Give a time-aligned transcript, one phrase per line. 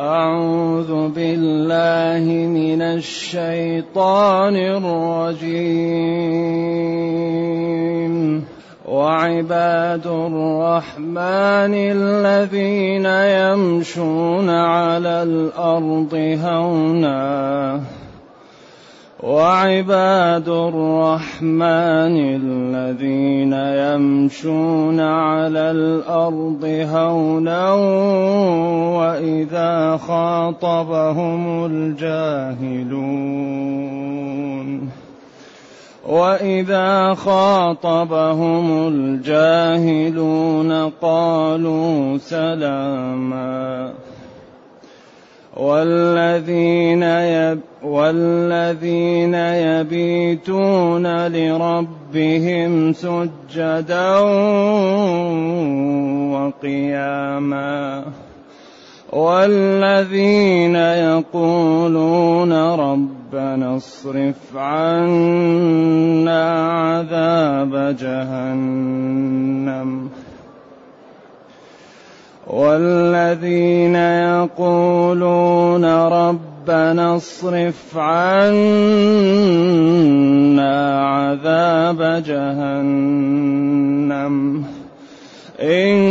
[0.00, 5.80] أعوذ بالله من الشيطان الرجيم.
[8.88, 16.14] وعباد الرحمن الذين يمشون على الأرض
[16.44, 17.19] هونا
[19.40, 27.72] وعباد الرحمن الذين يمشون على الأرض هونا
[29.00, 33.00] وإذا خاطبهم الجاهلون
[36.08, 43.92] وإذا خاطبهم الجاهلون قالوا سلاما
[45.60, 54.18] والذين يب والذين يبيتون لربهم سجدا
[56.32, 58.04] وقياما.
[59.12, 70.10] والذين يقولون ربنا اصرف عنا عذاب جهنم.
[72.50, 78.90] والذين يقولون ربنا اصرف عنا
[81.06, 83.44] عذاب جهنم.
[85.60, 86.10] إن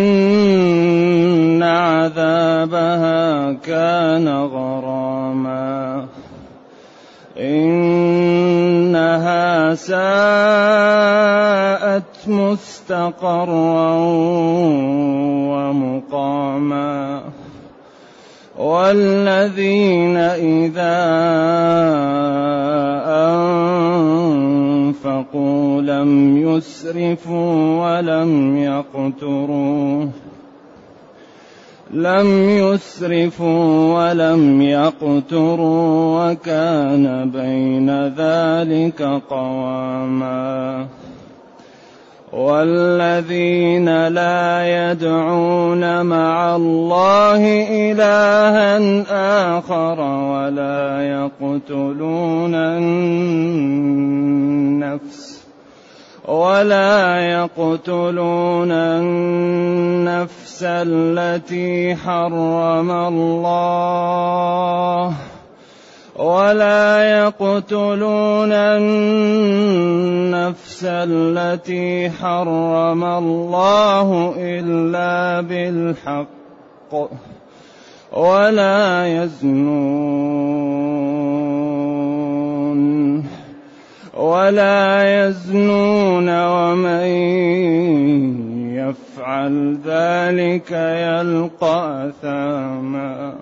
[1.63, 6.05] عذابها كان غراما.
[7.37, 7.99] إنها
[9.75, 9.99] ساءت
[12.27, 13.95] مستقرا
[16.59, 17.23] ومقاما
[18.57, 20.99] والذين إذا
[24.89, 30.05] أنفقوا لم يسرفوا ولم يقتروا
[31.93, 40.87] لم يسرفوا ولم يقتروا وكان بين ذلك قواما
[42.33, 48.77] والذين لا يدعون مع الله إلها
[49.57, 52.55] آخر ولا يقتلون
[53.65, 54.09] النفس
[56.27, 64.09] ولا يقتلون النفس التي حرم الله
[66.19, 69.99] ولا يقتلون النفس
[70.83, 77.09] التي حرم الله إلا بالحق
[78.11, 80.49] ولا يزنون
[84.17, 87.05] ولا يزنون ومن
[88.75, 93.33] يفعل ذلك يلقى أثاما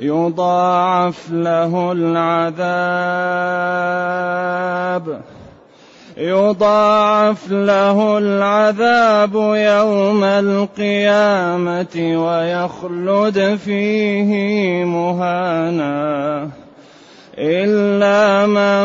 [0.00, 2.94] يضاعف له العذاب.
[6.16, 11.96] يضاعف له العذاب يوم القيامة
[12.26, 16.63] ويخلد فيه مهانا.
[17.38, 18.84] إلا من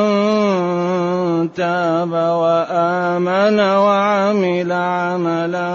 [1.53, 5.69] تاب وآمن وعمل عملا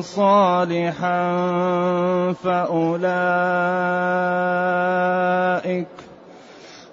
[0.00, 1.32] صالحا
[2.44, 3.24] فأولئك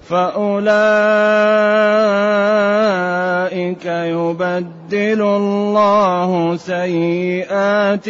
[0.09, 1.05] فأولئك
[3.85, 8.03] يبدل الله سيئاتهم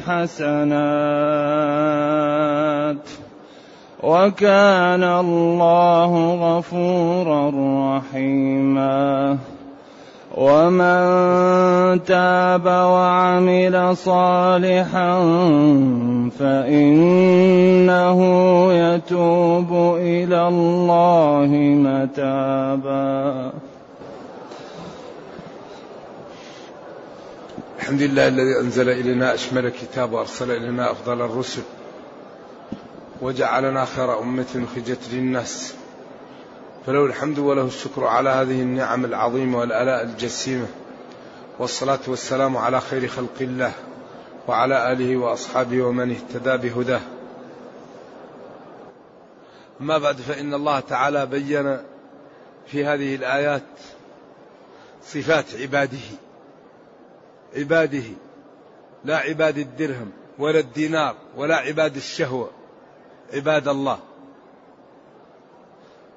[0.00, 1.68] حسنات
[4.02, 7.50] وكان الله غفورا
[7.98, 9.38] رحيما.
[10.36, 11.00] ومن
[12.04, 15.18] تاب وعمل صالحا
[16.38, 18.18] فإنه
[18.72, 21.48] يتوب إلى الله
[21.84, 23.52] متابا.
[27.78, 31.62] الحمد لله الذي أنزل إلينا أشمل كتاب وأرسل إلينا أفضل الرسل.
[33.22, 35.74] وجعلنا خير أمة أخرجت للناس.
[36.86, 40.66] فله الحمد وله الشكر على هذه النعم العظيمة والآلاء الجسيمة.
[41.58, 43.72] والصلاة والسلام على خير خلق الله
[44.48, 47.00] وعلى آله وأصحابه ومن اهتدى بهداه.
[49.80, 51.78] أما بعد فإن الله تعالى بين
[52.66, 53.62] في هذه الآيات
[55.04, 56.06] صفات عباده.
[57.56, 58.04] عباده
[59.04, 62.57] لا عباد الدرهم ولا الدينار ولا عباد الشهوة.
[63.32, 63.98] عباد الله.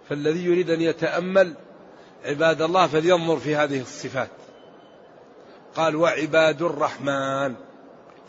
[0.10, 1.54] فالذي يريد أن يتأمل
[2.26, 4.30] عباد الله فلينظر في هذه الصفات.
[5.76, 7.56] قال وعباد الرحمن.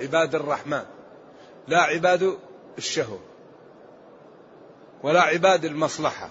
[0.00, 0.82] عباد الرحمن.
[1.69, 2.38] لا عباد
[2.79, 3.20] الشهوة
[5.02, 6.28] ولا عباد المصلحة.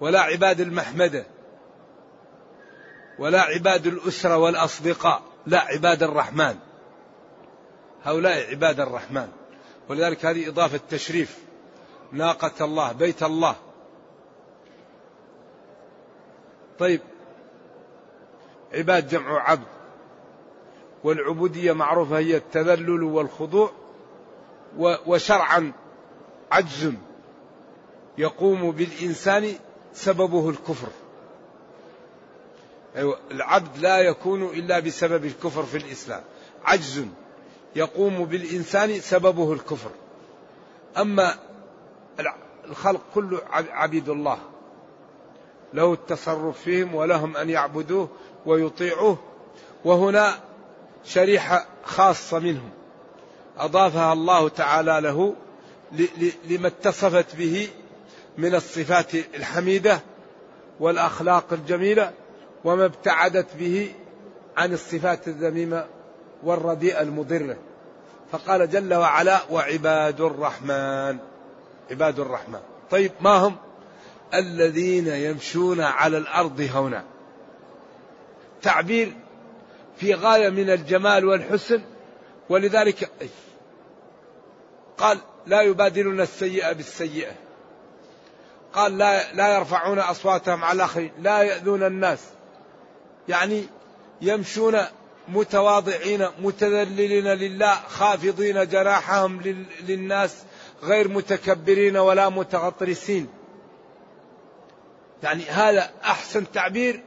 [0.00, 1.26] ولا عباد المحمدة.
[3.18, 5.22] ولا عباد الأسرة والأصدقاء.
[5.46, 6.56] لا عباد الرحمن.
[8.04, 9.28] هؤلاء عباد الرحمن.
[9.88, 11.38] ولذلك هذه إضافة تشريف.
[12.12, 13.56] ناقة الله بيت الله.
[16.78, 17.00] طيب.
[18.74, 19.66] عباد جمع عبد.
[21.04, 23.70] والعبودية معروفة هي التذلل والخضوع
[25.06, 25.72] وشرعا
[26.52, 26.92] عجز
[28.18, 29.54] يقوم بالإنسان
[29.92, 30.88] سببه الكفر.
[32.96, 36.22] أيوة العبد لا يكون إلا بسبب الكفر في الإسلام.
[36.64, 37.06] عجز.
[37.76, 39.90] يقوم بالإنسان سببه الكفر.
[40.96, 41.34] أما
[42.64, 44.38] الخلق كله عبيد الله.
[45.74, 48.08] له التصرف فيهم ولهم أن يعبدوه
[48.46, 49.18] ويطيعوه.
[49.84, 50.34] وهنا
[51.04, 52.70] شريحة خاصة منهم.
[53.58, 55.34] أضافها الله تعالى له
[56.44, 57.68] لما اتصفت به
[58.38, 60.00] من الصفات الحميدة
[60.80, 62.12] والأخلاق الجميلة
[62.64, 63.94] وما ابتعدت به
[64.56, 65.86] عن الصفات الذميمة
[66.42, 67.56] والرديئة المضرة
[68.32, 71.18] فقال جل وعلا وعباد الرحمن.
[71.90, 72.60] عباد الرحمن.
[72.90, 73.56] طيب ما هم؟
[74.34, 77.04] الذين يمشون على الأرض هونا
[78.62, 79.12] تعبير
[79.96, 81.82] في غاية من الجمال والحسن
[82.48, 83.10] ولذلك
[84.98, 87.32] قال لا يبادلون السيئة بالسيئة.
[88.72, 92.20] قال لا لا يرفعون أصواتهم على الآخرين لا يأذون الناس.
[93.28, 93.64] يعني
[94.20, 94.78] يمشون
[95.28, 99.40] متواضعين متذللين لله خافضين جناحهم
[99.88, 100.42] للناس
[100.82, 103.28] غير متكبرين ولا متغطرسين.
[105.22, 107.02] يعني هذا أحسن تعبير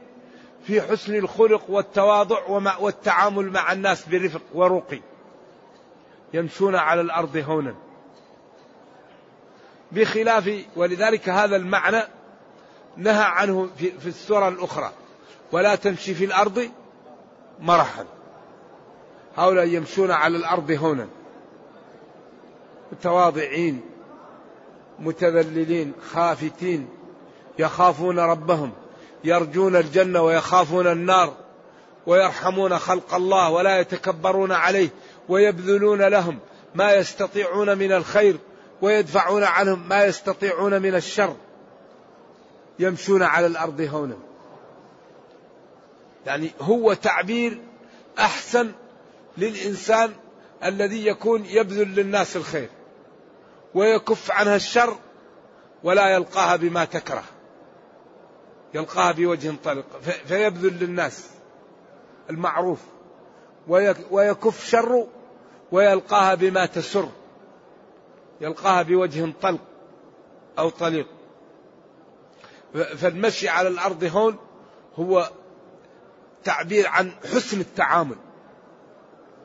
[0.66, 2.48] في حسن الخلق والتواضع
[2.78, 5.00] والتعامل مع الناس برفق ورقي.
[6.34, 7.74] يمشون على الأرض هونا.
[9.92, 12.02] بخلاف ولذلك هذا المعنى
[12.96, 14.92] نهى عنه في, في السورة الأخرى.
[15.52, 16.70] ولا تمشي في الأرض
[17.62, 18.04] مرحا
[19.36, 21.08] هؤلاء يمشون على الأرض هونا
[22.92, 23.80] متواضعين
[24.98, 26.88] متذللين خافتين
[27.58, 28.72] يخافون ربهم
[29.24, 31.34] يرجون الجنة ويخافون النار
[32.06, 34.88] ويرحمون خلق الله ولا يتكبرون عليه
[35.28, 36.38] ويبذلون لهم
[36.74, 38.36] ما يستطيعون من الخير
[38.82, 41.36] ويدفعون عنهم ما يستطيعون من الشر.
[42.78, 44.16] يمشون على الأرض هونا
[46.26, 47.60] يعني هو تعبير
[48.18, 48.72] أحسن
[49.38, 50.12] للإنسان
[50.64, 52.68] الذي يكون يبذل للناس الخير
[53.74, 54.96] ويكف عنها الشر
[55.84, 57.24] ولا يلقاها بما تكره
[58.74, 59.84] يلقاها بوجه طلق
[60.26, 61.26] فيبذل للناس
[62.30, 62.78] المعروف
[64.10, 65.06] ويكف شر
[65.72, 67.08] ويلقاها بما تسر
[68.40, 69.60] يلقاها بوجه طلق
[70.58, 71.06] أو طليق.
[72.72, 74.36] فالمشي على الأرض هون
[74.96, 75.30] هو
[76.44, 78.16] تعبير عن حسن التعامل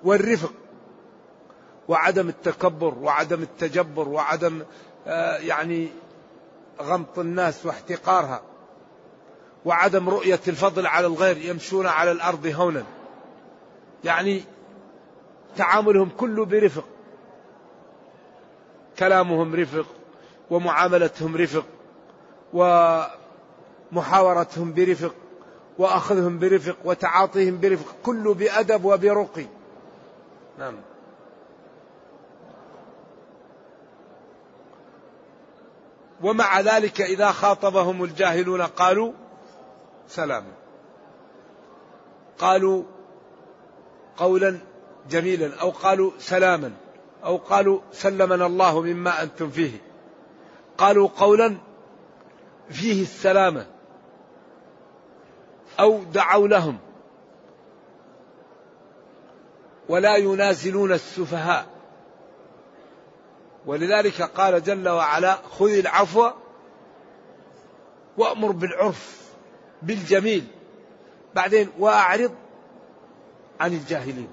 [0.03, 0.53] والرفق
[1.87, 4.63] وعدم التكبر وعدم التجبر وعدم
[5.07, 5.89] آه، يعني
[6.81, 8.41] غمط الناس واحتقارها
[9.65, 12.83] وعدم رؤية الفضل على الغير يمشون على الأرض هونا.
[14.03, 14.43] يعني
[15.57, 16.85] تعاملهم كله برفق.
[18.99, 19.85] كلامهم رفق
[20.49, 21.65] ومعاملتهم رفق
[23.91, 25.13] ومحاورتهم برفق.
[25.79, 29.45] وأخذهم برفق وتعاطيهم برفق كله بأدب وبرقي.
[30.59, 30.75] نعم.
[36.23, 39.13] ومع ذلك إذا خاطبهم الجاهلون قالوا
[40.07, 40.53] سلاما
[42.39, 42.83] قالوا
[44.17, 44.59] قولا
[45.09, 46.71] جميلا أو قالوا سلاما
[47.23, 49.81] أو قالوا سلمنا الله مما أنتم فيه.
[50.77, 51.57] قالوا قولا
[52.69, 53.76] فيه السلامة.
[55.79, 56.77] أو دعوا لهم.
[59.89, 61.65] ولا ينازلون السفهاء.
[63.65, 66.31] ولذلك قال جل وعلا خذ العفو
[68.17, 69.31] وأمر بالعرف
[69.81, 70.47] بالجميل.
[71.35, 72.31] بعدين وأعرض
[73.59, 74.29] عن الجاهلين.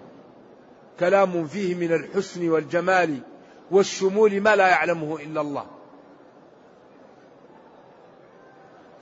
[1.01, 3.19] كلام فيه من الحسن والجمال
[3.71, 5.67] والشمول ما لا يعلمه إلا الله.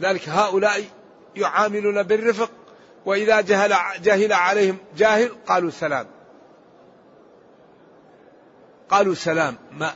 [0.02, 0.84] ذلك هؤلاء
[1.36, 2.50] يعاملون بالرفق
[3.06, 6.06] وإذا جهل, جهل عليهم جاهل قالوا سلام.
[8.90, 9.94] قالوا سلام ما.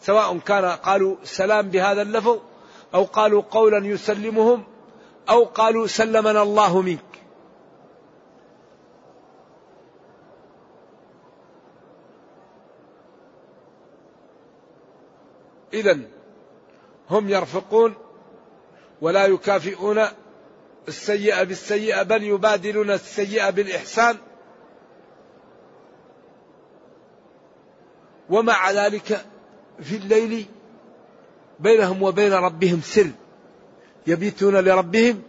[0.00, 2.38] سواء كان قالوا سلام بهذا اللفظ
[2.94, 4.64] أو قالوا قولا يسلمهم
[5.30, 7.00] أو قالوا سلمنا الله منك.
[15.74, 16.00] إذا
[17.10, 17.94] هم يرفقون
[19.00, 20.04] ولا يكافئون
[20.88, 24.16] السيئة بالسيئة بل يبادلون السيئة بالإحسان.
[28.30, 29.26] ومع ذلك
[29.82, 30.46] في الليل
[31.60, 33.10] بينهم وبين ربهم سر.
[34.06, 35.22] يبيتون لربهم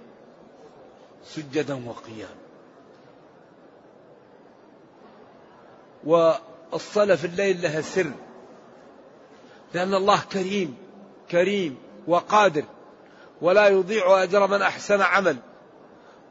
[1.25, 2.39] سجدا وقياما.
[6.03, 8.11] والصلاة في الليل لها سر.
[9.73, 10.77] لأن الله كريم
[11.31, 12.63] كريم وقادر.
[13.41, 15.37] ولا يضيع أجر من أحسن عمل.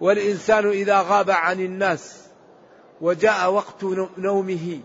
[0.01, 2.17] والإنسان إذا غاب عن الناس
[3.01, 3.85] وجاء وقت
[4.19, 4.81] نومه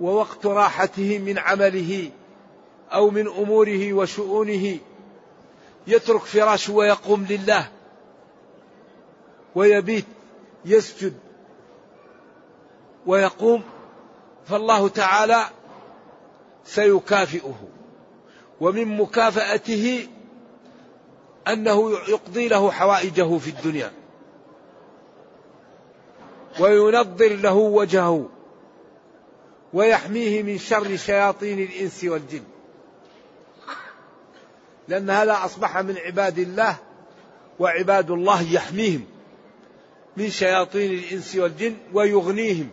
[0.00, 2.10] ووقت راحته من عمله
[2.92, 4.78] أو من أموره وشؤونه
[5.86, 7.68] يترك فراشه ويقوم لله
[9.54, 10.06] ويبيت
[10.64, 11.14] يسجد
[13.06, 13.62] ويقوم
[14.46, 15.46] فالله تعالى
[16.64, 17.54] سيكافئه.
[18.60, 20.08] ومن مكافأته
[21.48, 23.92] أنه يقضي له حوائجه في الدنيا.
[26.60, 28.28] وينظر له وجهه
[29.72, 32.42] ويحميه من شر شياطين الإنس والجن
[34.88, 36.76] لأن هذا أصبح من عباد الله
[37.58, 39.04] وعباد الله يحميهم
[40.16, 42.70] من شياطين الإنس والجن ويغنيهم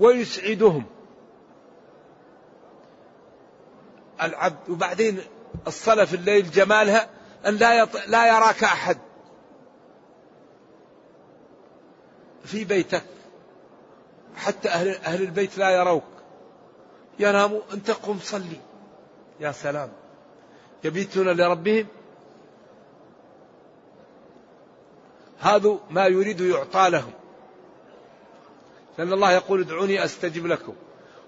[0.00, 0.84] ويسعدهم
[4.22, 5.20] العبد وبعدين
[5.66, 7.08] الصلاة في الليل جمالها
[7.46, 7.84] أن لا.
[8.06, 8.98] لا يراك أحد
[12.44, 13.04] في بيتك.
[14.36, 16.04] حتى أهل, أهل البيت لا يروك.
[17.18, 18.60] يناموا أنت قم صلي.
[19.40, 19.92] يا سلام.
[20.84, 21.86] يبيتون لربهم.
[25.38, 27.12] هذا ما يريد يعطى لهم.
[28.98, 30.74] لأن الله يقول ادعوني أستجب لكم.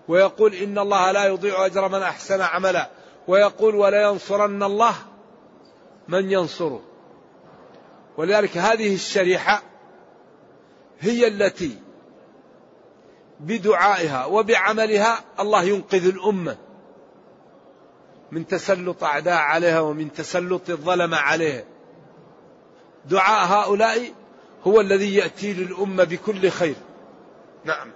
[0.09, 2.91] ويقول إن الله لا يضيع أجر من أحسن عملا.
[3.29, 4.95] ويقول ولا ينصرن الله
[6.09, 6.83] من ينصره.
[8.17, 9.72] ولذلك هذه الشريحة
[11.03, 11.79] هي التي
[13.41, 16.57] بدعائها وبعملها الله ينقذ الأمة
[18.33, 21.65] من تسلط أعداء عليها ومن تسلط الظلم عليها.
[23.11, 24.13] دعاء هؤلاء
[24.67, 26.75] هو الذي يأتي للأمة بكل خير.
[27.65, 27.91] نعم.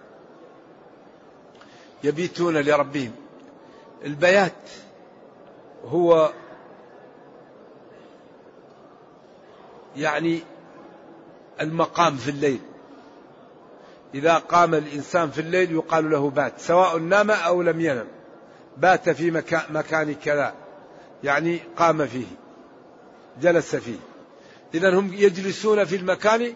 [2.05, 3.13] يبيتون لربهم.
[4.05, 4.71] البيات
[5.85, 6.33] هو
[9.97, 10.41] يعني
[11.61, 12.61] المقام في الليل.
[14.17, 18.07] إذا قام الإنسان في الليل يقال له بات سواء نام أو لم ينم.
[18.77, 19.31] بات في
[19.71, 20.55] مكان كذا
[21.25, 22.27] يعني قام فيه
[23.41, 23.99] جلس فيه.
[24.75, 26.55] إذا هم يجلسون في المكان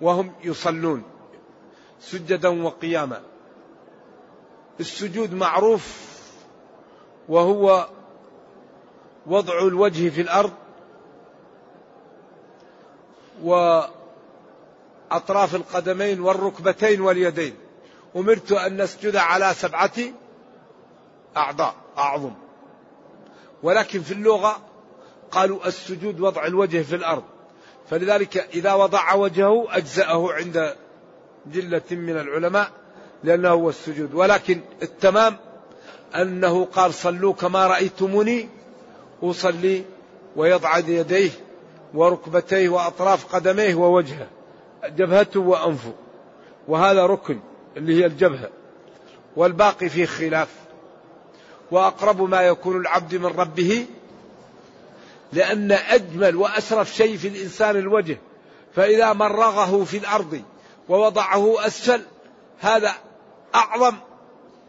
[0.00, 1.02] وهم يصلون
[2.00, 3.20] سجدا وقياما.
[4.80, 6.14] السجود معروف
[7.28, 7.88] وهو
[9.26, 10.52] وضع الوجه في الأرض
[15.14, 17.54] وأطراف القدمين والركبتين واليدين.
[18.16, 19.92] أمرت أن نسجد على سبعة
[21.36, 22.32] أعضاء أعظم.
[23.62, 24.56] ولكن في اللغة
[25.30, 27.22] قالوا السجود وضع الوجه في الأرض.
[27.90, 30.74] فلذلك إذا وضع وجهه أجزأه عند
[31.46, 32.70] جلة من العلماء
[33.24, 34.14] لأنه هو السجود.
[34.14, 35.36] ولكن التمام
[36.14, 38.48] أنه قال صلوا كما رأيتموني
[39.22, 39.84] أصلي
[40.36, 41.30] ويضع يديه
[41.94, 44.28] وركبتيه وأطراف قدميه ووجهه.
[44.88, 45.92] جبهته وأنفه.
[46.68, 47.40] وهذا ركن
[47.76, 48.48] اللي هي الجبهة.
[49.36, 50.48] والباقي فيه خلاف.
[51.70, 53.86] وأقرب ما يكون العبد من ربه
[55.32, 58.18] لأن أجمل وأشرف شيء في الإنسان الوجه.
[58.74, 60.42] فإذا مرغه في الأرض
[60.88, 62.02] ووضعه أسفل
[62.60, 62.92] هذا
[63.54, 63.94] أعظم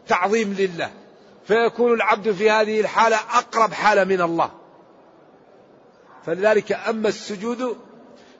[0.08, 0.90] تعظيم لله.
[1.46, 4.50] فيكون العبد في هذه الحالة أقرب حالة من الله.
[6.26, 7.76] فلذلك أما السجود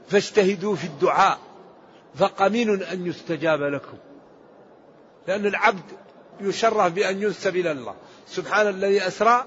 [0.09, 1.39] فاجتهدوا في الدعاء.
[2.17, 3.99] فقمين أن يستجاب لكم؟
[5.29, 5.85] لأن العبد
[6.41, 7.95] يشرف بأن ينسب إلى الله.
[8.27, 9.45] سبحان الذي أسرى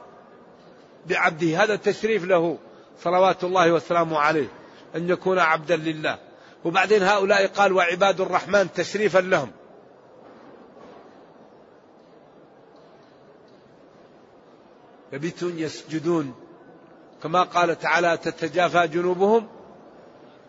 [1.06, 1.64] بعبده.
[1.64, 2.58] هذا تشريف له.
[3.04, 4.48] صلوات الله وسلامه عليه.
[4.96, 6.18] أن يكون عبدا لله.
[6.66, 9.52] وبعدين هؤلاء قال وعباد الرحمن تشريفا لهم.
[15.14, 16.36] يبيتون يسجدون.
[17.24, 19.48] كما قال تعالى تتجافى جنوبهم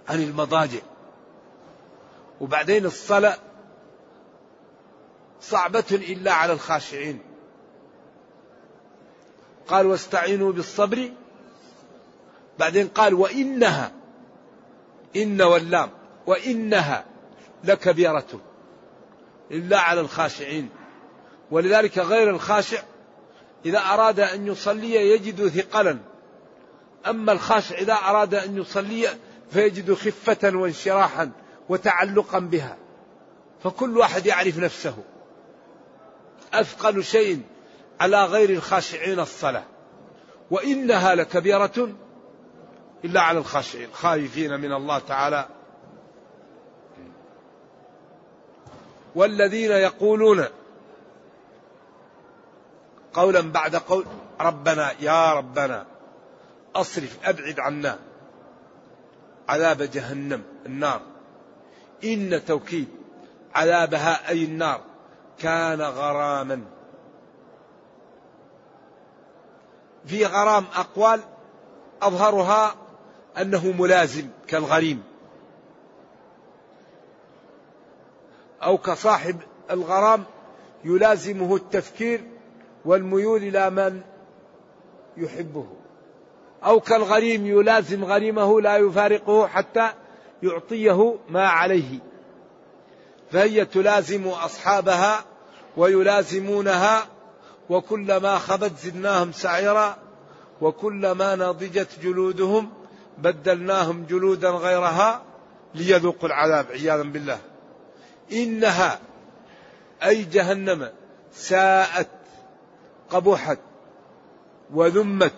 [0.09, 0.81] عن المضاجع.
[2.41, 3.37] وبعدين الصلاة
[5.41, 7.19] صعبة إلا على الخاشعين.
[9.69, 11.11] قال واستعينوا بالصبر.
[12.59, 13.93] بعدين قال وإنها
[15.17, 15.91] إن واللام
[16.27, 17.05] وإنها
[17.65, 18.41] لكبيرة
[19.51, 20.69] إلا على الخاشعين.
[21.51, 22.83] ولذلك غير الخاشع
[23.65, 25.99] إذا أراد أن يصلي يجد ثقلا.
[27.07, 29.09] أما الخاشع إذا أراد أن يصلي
[29.51, 31.31] فيجد خفة وانشراحا.
[31.71, 32.77] وتعلقا بها.
[33.65, 34.97] فكل واحد يعرف نفسه.
[36.55, 37.43] أثقل شيء
[38.01, 39.65] على غير الخاشعين الصلاة.
[40.51, 41.89] وإنها لكبيرة
[43.05, 45.49] إلا على الخاشعين الخائفين من الله تعالى.
[49.15, 50.45] والذين يقولون
[53.13, 54.07] قولا بعد قول
[54.41, 55.87] ربنا يا ربنا
[56.75, 57.99] أصرف أبعد عنا
[59.49, 61.10] عذاب جهنم النار.
[62.05, 62.89] إن توكيد
[63.55, 64.81] عذابها أي النار
[65.39, 66.65] كان غراما.
[70.07, 71.21] في غرام أقوال
[72.03, 72.75] أظهرها
[73.39, 75.03] أنه ملازم كالغريم
[78.63, 79.37] أو كصاحب
[79.71, 80.25] الغرام
[80.85, 82.25] يلازمه التفكير
[82.85, 84.01] والميول إلى من
[85.17, 85.67] يحبه
[86.65, 89.93] أو كالغريم يلازم غريمه لا يفارقه حتى
[90.43, 91.99] يعطيه ما عليه.
[93.31, 95.25] فهي تلازم أصحابها
[95.77, 97.07] ويلازمونها
[97.71, 99.97] وكلما خبت زدناهم سعيرا
[100.61, 102.73] وكلما نضجت جلودهم
[103.19, 105.23] بدلناهم جلودا غيرها
[105.75, 107.39] ليذوقوا العذاب عياذا بالله.
[108.33, 108.99] إنها
[110.05, 110.91] أي جهنم
[111.33, 112.09] ساءت
[113.11, 113.59] قبحت
[114.75, 115.35] وذمت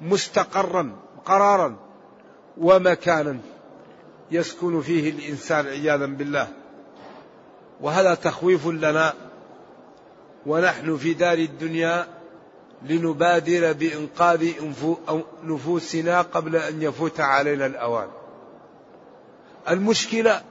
[0.00, 1.83] مستقرا قرارا
[2.58, 3.38] ومكانا
[4.30, 6.48] يسكن فيه الإنسان عياذا بالله.
[7.80, 9.14] وهذا تخويف لنا
[10.46, 12.06] ونحن في دار الدنيا
[12.82, 14.52] لنبادر بإنقاذ
[15.42, 18.08] نفوسنا قبل أن يفوت علينا الأوان.
[19.70, 20.42] المشكلة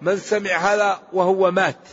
[0.00, 1.88] من سمع هذا وهو مات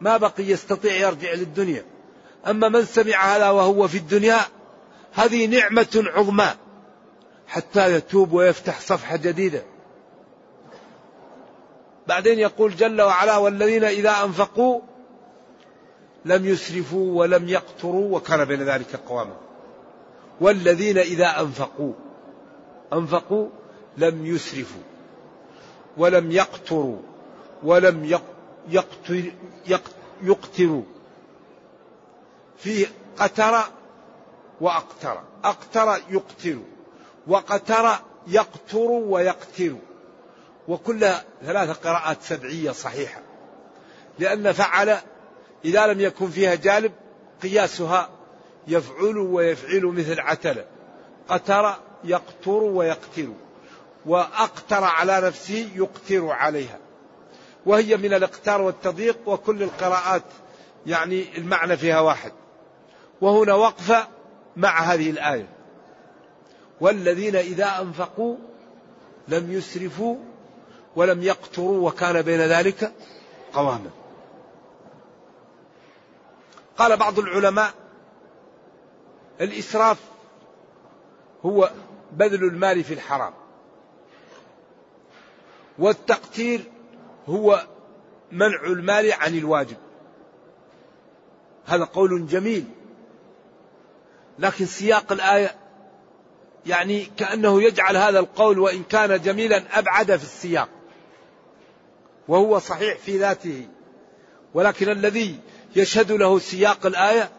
[0.00, 1.84] ما بقي يستطيع يرجع للدنيا.
[2.46, 4.40] أما من سمع هذا وهو في الدنيا
[5.12, 6.50] هذه نعمة عظمى.
[7.48, 9.62] حتى يتوب ويفتح صفحة جديدة.
[12.06, 14.80] بعدين يقول جل وعلا والذين إذا أنفقوا
[16.24, 19.36] لم يسرفوا ولم يقتروا وكان بين ذلك قواما.
[20.40, 21.92] والذين إذا أنفقوا
[22.92, 23.48] أنفقوا
[23.96, 24.82] لم يسرفوا
[25.96, 26.98] ولم يقتروا
[27.62, 28.18] ولم
[28.68, 29.22] يقتر
[30.22, 30.82] يقتروا.
[32.58, 32.86] في
[33.18, 33.58] قتر
[34.60, 36.56] وأقتر أقتر يقتر
[37.26, 37.90] وقتر
[38.26, 39.74] يقتر ويقتر.
[40.68, 43.20] وكلها ثلاث قراءات سبعية صحيحة.
[44.18, 44.96] لأن فعل
[45.64, 46.92] إذا لم يكن فيها جالب
[47.42, 48.08] قياسها
[48.68, 50.64] يفعل ويفعل مثل عتل.
[51.28, 53.28] قتر يقتر ويقتر.
[54.06, 56.78] وأقتر على نفسه يقتر عليها.
[57.66, 60.22] وهي من الإقتار والتضييق وكل القراءات
[60.86, 62.32] يعني المعنى فيها واحد.
[63.20, 64.08] وهنا وقفة
[64.56, 65.55] مع هذه الآية.
[66.80, 68.36] والذين إذا أنفقوا
[69.28, 70.16] لم يسرفوا
[70.96, 72.92] ولم يقتروا وكان بين ذلك
[73.52, 73.90] قواما.
[76.78, 77.74] قال بعض العلماء
[79.40, 79.98] الإسراف
[81.46, 81.70] هو
[82.12, 83.32] بذل المال في الحرام
[85.78, 86.60] والتقتير
[87.28, 87.66] هو
[88.32, 89.76] منع المال عن الواجب.
[91.66, 92.64] هذا قول جميل
[94.38, 95.65] لكن سياق الآية
[96.66, 100.68] يعني كأنه يجعل هذا القول وإن كان جميلا أبعد في السياق.
[102.28, 103.66] وهو صحيح في ذاته.
[104.54, 105.38] ولكن الذي
[105.76, 107.30] يشهد له سياق الآية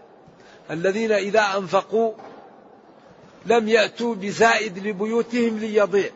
[0.71, 2.13] الذين إذا أنفقوا
[3.45, 6.09] لم يأتوا بزائد لبيوتهم ليضيع.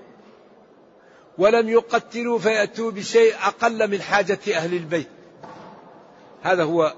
[1.37, 5.07] ولم يقتلوا فيأتوا بشيء أقل من حاجة أهل البيت.
[6.41, 6.93] هذا هو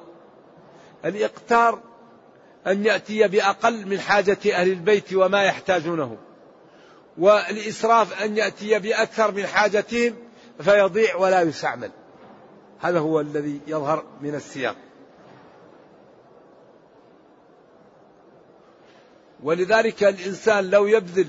[1.06, 1.80] الإقتار
[2.68, 6.18] أن يأتي بأقل من حاجة أهل البيت وما يحتاجونه.
[7.18, 10.16] والإسراف أن يأتي بأكثر من حاجتهم
[10.62, 11.92] فيضيع ولا يستعمل.
[12.80, 14.76] هذا هو الذي يظهر من السياق.
[19.44, 21.28] ولذلك الإنسان لو يبذل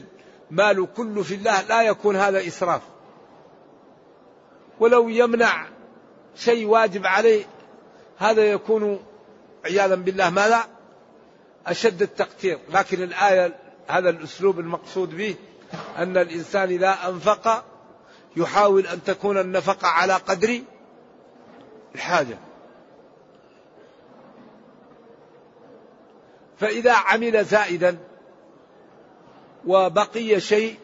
[0.50, 2.82] ماله كله في الله لا يكون هذا إسراف.
[4.80, 5.68] ولو يمنع
[6.36, 7.44] شيء واجب عليه
[8.18, 9.04] هذا يكون
[9.64, 10.30] عياذا بالله.
[10.30, 10.73] ماذا؟
[11.66, 12.59] أشد التقتير.
[12.70, 13.55] لكن الآية
[13.87, 15.35] هذا الأسلوب المقصود به
[15.98, 17.64] أن الإنسان إذا أنفق
[18.37, 20.61] يحاول أن تكون النفقة على قدر
[21.94, 22.38] الحاجة.
[26.59, 27.98] فإذا عمل زائدا
[29.66, 30.77] وبقي شيء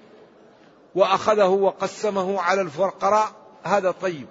[0.94, 3.32] وأخذه وقسمه على الفقراء
[3.64, 4.26] هذا طيب.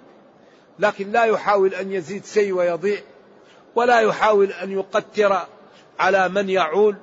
[0.78, 3.00] لكن لا يحاول أن يزيد شيء ويضيع
[3.74, 5.46] ولا يحاول أن يقتر
[6.00, 6.96] على من يعول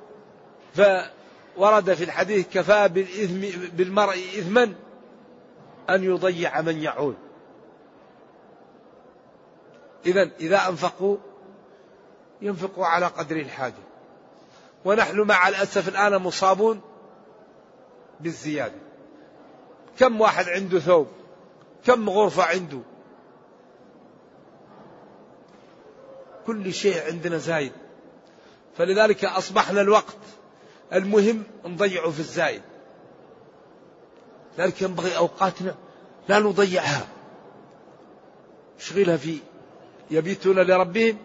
[0.74, 4.74] فورد في الحديث كفى بالإثم بالمرء إثما
[5.90, 7.14] أن يضيع من يعول.
[10.06, 11.16] إذا إذا أنفقوا
[12.42, 13.74] ينفقوا على قدر الحاجة.
[14.84, 16.80] ونحن مع الأسف الآن مصابون
[18.20, 18.78] بالزيادة.
[19.98, 21.06] كم واحد عنده ثوب؟
[21.84, 22.80] كم غرفة عنده؟
[26.46, 27.72] كل شيء عندنا زايد.
[28.78, 30.16] فلذلك أصبحنا الوقت
[30.92, 32.62] المهم نضيعه في الزايد.
[34.58, 35.74] لذلك ينبغي أوقاتنا
[36.28, 37.06] لا نضيعها.
[38.78, 39.38] نشغلها في
[40.10, 41.18] يبيتون لربهم.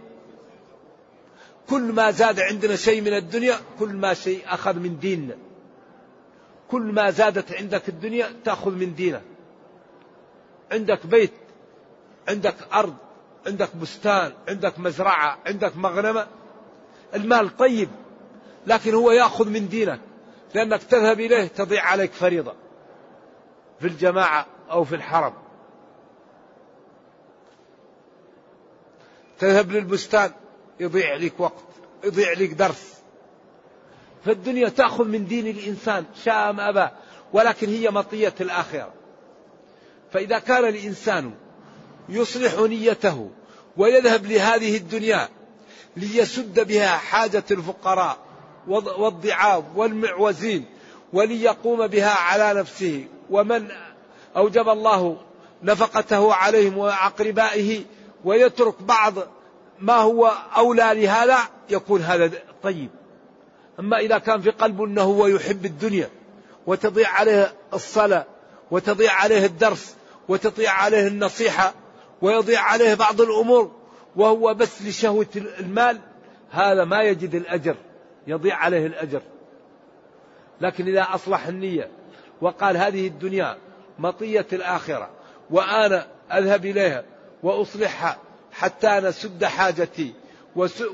[1.70, 5.36] كل ما زاد عندنا شيء من الدنيا كل ما شيء أخذ من ديننا.
[6.72, 9.22] كل ما زادت عندك الدنيا تأخذ من دينك.
[10.72, 11.34] عندك بيت
[12.28, 12.96] عندك أرض
[13.48, 16.28] عندك بستان عندك مزرعة عندك مغنمة
[17.16, 17.90] المال طيب
[18.68, 20.00] لكن هو يأخذ من دينك
[20.56, 22.54] لأنك تذهب إليه تضيع عليك فريضة
[23.80, 25.34] في الجماعة أو في الحرم.
[29.40, 30.32] تذهب للبستان
[30.80, 31.64] يضيع لك وقت
[32.04, 32.94] يضيع لك درس.
[34.26, 36.90] فالدنيا تأخذ من دين الإنسان شاء أم أبى
[37.34, 38.94] ولكن هي مطية الآخرة.
[40.12, 41.34] فإذا كان الإنسان
[42.10, 43.32] يصلح نيته
[43.78, 45.30] ويذهب لهذه الدنيا
[45.98, 48.18] ليسد بها حاجة الفقراء
[48.68, 50.66] والضعاف والمعوزين
[51.14, 53.06] وليقوم بها على نفسه.
[53.30, 53.68] ومن
[54.38, 55.18] أوجب الله
[55.64, 57.84] نفقته عليهم وأقربائه
[58.26, 59.14] ويترك بعض
[59.80, 61.38] ما هو أولى لهذا
[61.70, 62.32] يكون هذا
[62.64, 62.90] طيب.
[63.80, 66.10] أما إذا كان في قلبه أنه هو يحب الدنيا
[66.68, 68.26] وتضيع عليه الصلاة
[68.72, 69.96] وتضيع عليه الدرس
[70.30, 71.74] وتضيع عليه النصيحة
[72.22, 73.72] ويضيع عليه بعض الأمور
[74.16, 76.00] وهو بس لشهوة المال
[76.52, 77.76] هذا ما يجد الأجر
[78.28, 79.22] يضيع عليه الأجر.
[80.62, 81.90] لكن إذا أصلح النية
[82.42, 83.58] وقال هذه الدنيا
[84.00, 85.10] مطية الآخرة
[85.50, 87.04] وأنا أذهب إليها
[87.44, 88.18] وأصلحها
[88.52, 90.14] حتى نسد حاجتي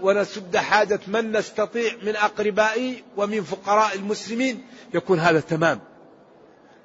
[0.01, 5.79] ونسد حاجة من نستطيع من أقربائي ومن فقراء المسلمين يكون هذا تمام.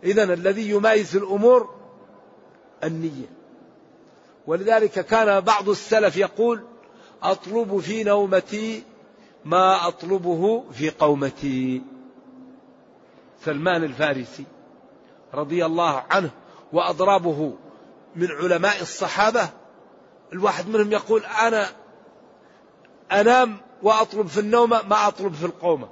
[0.05, 1.75] إذا الذي يميز الأمور
[2.85, 3.27] النية.
[4.47, 6.65] ولذلك كان بعض السلف يقول
[7.23, 8.83] أطلب في نومتي
[9.45, 11.83] ما أطلبه في قومتي.
[13.45, 14.45] سلمان الفارسي
[15.35, 16.31] رضي الله عنه
[16.73, 17.55] وأضرابه
[18.17, 19.49] من علماء الصحابة
[20.33, 21.69] الواحد منهم يقول أنا
[23.13, 25.89] أنام وأطلب في النوم ما أطلب في القومة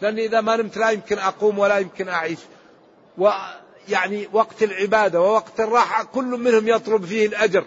[0.00, 2.38] لأني إذا ما نمت لا يمكن أقوم ولا يمكن أعيش.
[3.88, 7.64] ويعني وقت العبادة ووقت الراحة كل منهم يطلب فيه الأجر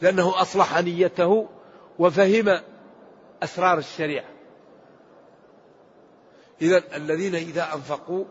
[0.00, 1.48] لأنه أصلح نيته
[1.98, 2.60] وفهم
[3.42, 4.28] أسرار الشريعة.
[6.62, 8.24] إذا الذين إذا أنفقوا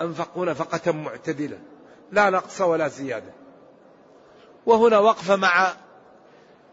[0.00, 1.58] أنفقوا نفقة معتدلة
[2.12, 3.32] لا نقص ولا زيادة.
[4.66, 5.72] وهنا وقفة مع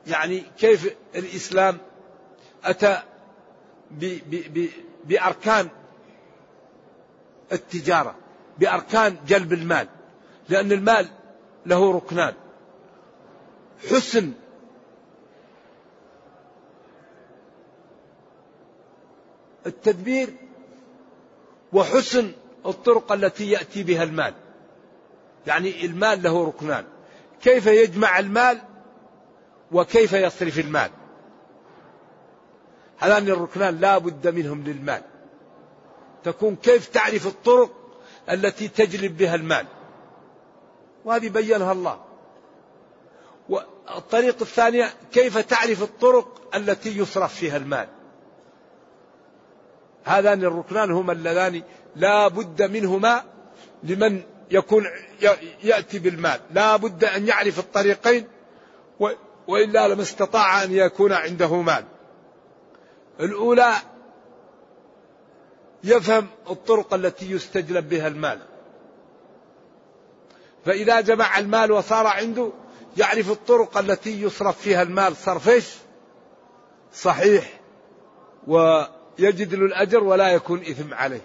[0.08, 1.78] يعني كيف الإسلام
[2.64, 3.02] أتى
[5.06, 5.70] بأركان
[7.52, 8.16] التجارة.
[8.60, 9.88] بأركان جلب المال
[10.50, 11.08] لأن المال
[11.66, 12.34] له ركنان.
[13.92, 14.32] حسن.
[19.66, 20.34] التدبير
[21.74, 22.32] وحسن
[22.66, 24.34] الطرق التي يأتي بها المال.
[25.48, 26.86] يعني المال له ركنان.
[27.42, 28.62] كيف يجمع المال
[29.72, 30.92] وكيف يصرف المال؟
[32.98, 35.02] هذان الركنان لا بد منهم للمال.
[36.24, 37.85] تكون كيف تعرف الطرق
[38.30, 39.66] التي تجلب بها المال.
[41.06, 42.00] وهذه بينها الله.
[43.50, 47.88] والطريقة الثانية كيف تعرف الطرق التي يصرف فيها المال؟
[50.04, 51.64] هذان الركنان هما اللذان
[51.96, 53.24] لا بد منهما
[53.84, 54.86] لمن يكون
[55.64, 56.40] يأتي بالمال.
[56.52, 58.28] لا بد أن يعرف الطريقين
[59.48, 61.86] وإلا لما استطاع أن يكون عنده مال.
[63.20, 63.74] الأولى
[65.86, 68.40] يفهم الطرق التي يستجلب بها المال.
[70.66, 72.52] فإذا جمع المال وصار عنده
[72.98, 75.76] يعرف الطرق التي يصرف فيها المال صرفش
[76.94, 77.60] صحيح.
[78.48, 81.22] ويجد له الأجر ولا يكون إثم عليه.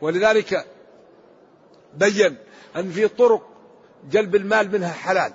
[0.00, 0.66] ولذلك
[1.94, 2.36] بين
[2.76, 3.48] أن في طرق
[4.10, 5.32] جلب المال منها حلال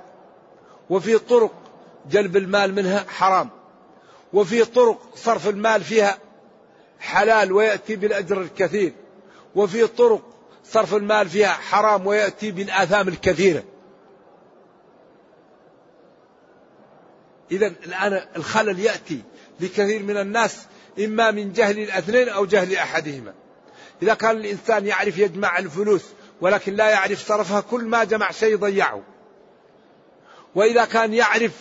[0.89, 1.51] وفي طرق
[2.09, 3.49] جلب المال منها حرام
[4.33, 6.17] وفي طرق صرف المال فيها
[7.01, 8.93] حلال ويأتي بالأجر الكثير
[9.55, 10.21] وفي طرق
[10.63, 13.63] صرف المال فيها حرام ويأتي بالآثام الكثيرة.
[17.51, 19.21] إذا الآن الخلل يأتي
[19.59, 20.65] لكثير من الناس
[20.99, 23.33] إما من جهل الاثنين أو جهل أحدهما.
[24.01, 26.03] إذا كان الإنسان يعرف يجمع الفلوس
[26.41, 29.03] ولكن لا يعرف صرفها كل ما جمع شيء ضيعه.
[30.55, 31.51] وإذا كان يعرف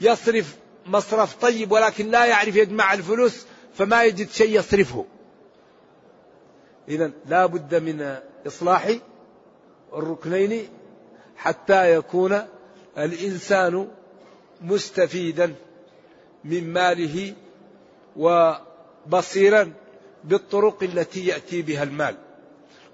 [0.00, 3.46] يصرف مصرف طيب ولكن لا يعرف يجمع الفلوس
[3.78, 5.04] فما يجد شيء يصرفه.
[6.88, 8.90] إذا لا بد من إصلاح
[9.92, 10.68] الركنين
[11.36, 12.42] حتى يكون
[12.98, 13.88] الإنسان
[14.60, 15.54] مستفيدا
[16.44, 17.34] من ماله
[18.16, 19.72] وبصيرا
[20.24, 22.16] بالطرق التي يأتي بها المال.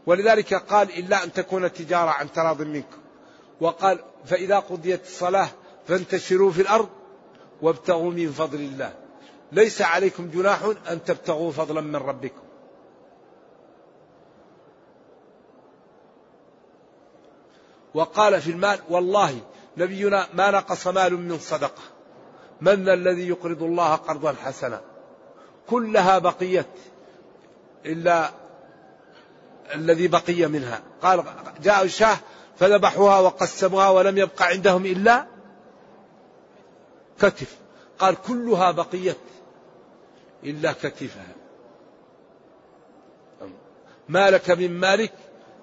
[0.07, 2.99] ولذلك قال إلا أن تكون تجارة عن تراض منكم
[3.61, 5.49] وقال فإذا قضيت الصلاة
[5.89, 6.89] فانتشروا في الأرض
[7.63, 9.02] وابتغوا من فضل الله.
[9.53, 12.43] ليس عليكم جناح أن تبتغوا فضلا من ربكم.
[17.95, 19.41] وقال في المال والله
[19.77, 21.83] نبينا ما نقص مال من صدقة.
[22.61, 24.81] من الذي يقرض الله قرضا حسنا؟
[25.69, 26.67] كلها بقيت
[27.87, 28.31] إلا
[29.75, 30.83] الذي بقي منها.
[31.03, 31.25] قال
[31.63, 32.17] جاء الشاه
[32.57, 35.27] فذبحوها وقسموها ولم يبق عندهم إلا
[37.21, 37.57] كتف.
[37.99, 39.17] قال كلها بقيت
[40.45, 41.27] إلا كتفها.
[44.09, 45.13] ما لك من مالك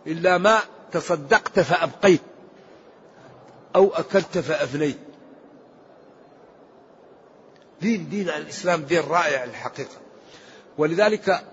[0.08, 0.60] إلا ما
[0.92, 2.22] تصدقت فأبقيت
[3.76, 4.98] أو أكلت فأفنيت.
[7.82, 9.98] دين دين الإسلام دين رائع الحقيقة.
[10.78, 11.44] ولذلك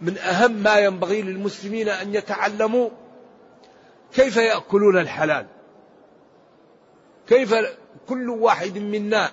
[0.00, 2.90] من أهم ما ينبغي للمسلمين أن يتعلموا
[4.14, 5.46] كيف يأكلون الحلال.
[7.28, 7.54] كيف
[8.08, 9.32] كل واحد منا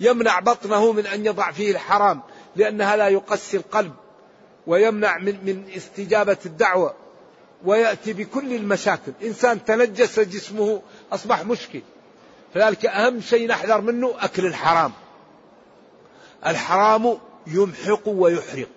[0.00, 2.22] يمنع بطنه من أن يضع فيه الحرام.
[2.56, 3.92] لأن هذا يقسي القلب
[4.66, 6.94] ويمنع من, من استجابة الدعوة
[7.64, 9.12] ويأتي بكل المشاكل.
[9.22, 10.82] إنسان تنجس جسمه
[11.12, 11.82] أصبح مشكل.
[12.54, 14.92] فذلك أهم شيء نحذر منه أكل الحرام.
[16.46, 18.68] الحرام يمحق ويحرق.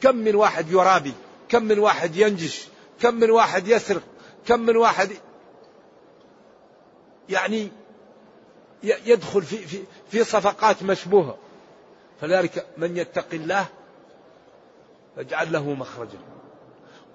[0.00, 1.12] كم من واحد يرابي؟
[1.48, 2.68] كم من واحد ينجش؟
[3.02, 4.02] كم من واحد يسرق؟
[4.46, 5.10] كم من واحد
[7.28, 7.70] يعني
[8.82, 11.36] يدخل في في في صفقات مشبوهة.
[12.20, 13.66] فلذلك من يتق الله
[15.18, 16.18] يجعل له مخرجا.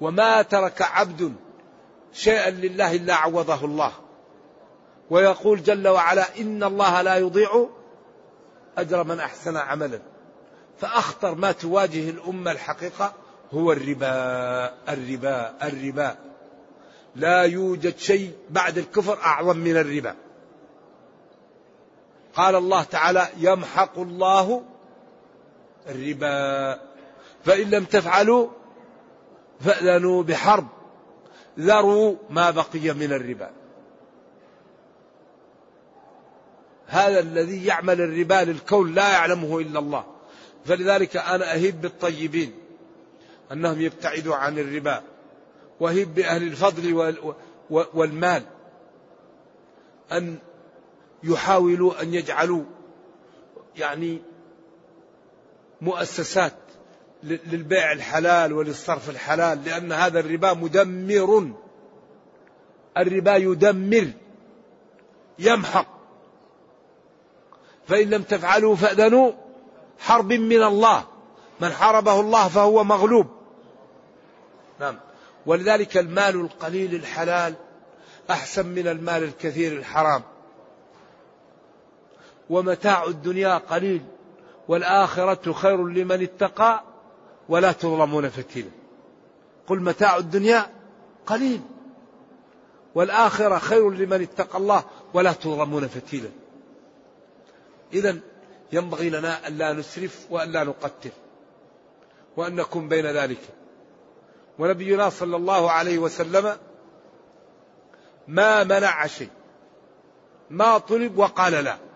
[0.01, 1.35] وما ترك عبد
[2.13, 3.91] شيئا لله إلا عوضه الله.
[5.09, 7.69] ويقول جل وعلا إن الله لا يضيع
[8.77, 9.99] أجر من أحسن عملا.
[10.79, 13.13] فأخطر ما تواجه الأمة الحقيقة
[13.53, 16.15] هو الربا الربا الربا.
[17.15, 20.15] لا يوجد شيء بعد الكفر أعظم من الربا.
[22.35, 24.63] قال الله تعالى يمحق الله
[25.89, 26.79] الربا.
[27.45, 28.47] فإن لم تفعلوا
[29.59, 30.67] فأذنوا بحرب.
[31.59, 33.51] ذروا ما بقي من الربا.
[36.87, 40.05] هذا الذي يعمل الربا للكون لا يعلمه إلا الله.
[40.65, 42.53] فلذلك أنا أهب بالطيبين
[43.51, 45.01] أنهم يبتعدوا عن الربا.
[45.79, 47.13] وهب بأهل الفضل
[47.69, 48.43] والمال.
[50.11, 50.37] أن
[51.23, 52.63] يحاولوا أن يجعلوا
[53.75, 54.21] يعني
[55.81, 56.53] مؤسسات
[57.23, 61.51] للبيع الحلال وللصرف الحلال لأن هذا الربا مدمر.
[62.97, 64.11] الربا يدمر
[65.39, 65.87] يمحق.
[67.87, 69.31] فإن لم تفعلوا فأذنوا
[69.99, 71.03] حرب من الله.
[71.59, 73.27] من حاربه الله فهو مغلوب.
[74.79, 74.99] نعم.
[75.45, 77.53] ولذلك المال القليل الحلال
[78.29, 80.23] أحسن من المال الكثير الحرام.
[82.51, 84.01] ومتاع الدنيا قليل
[84.67, 86.83] والآخرة خير لمن اتقى
[87.49, 88.69] ولا تظلمون فتيلا.
[89.67, 90.69] قل متاع الدنيا
[91.25, 91.61] قليل
[92.95, 94.83] والآخرة خير لمن اتقى الله
[95.13, 96.29] ولا تظلمون فتيلا.
[97.93, 98.19] إذا
[98.71, 101.11] ينبغي لنا ألا نسرف وألا نقتل
[102.37, 103.41] وأن نكون بين ذلك.
[104.59, 106.57] ونبينا صلى الله عليه وسلم
[108.27, 109.29] ما منع شيء
[110.49, 111.90] ما طلب وقال لا.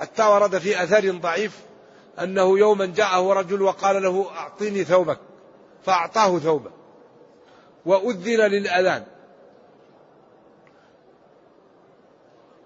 [0.00, 1.60] حتى ورد في أثر ضعيف
[2.22, 5.18] أنه يوما جاءه رجل وقال له أعطيني ثوبك
[5.84, 6.70] فأعطاه ثوبه
[7.86, 9.04] وأذن للأذان.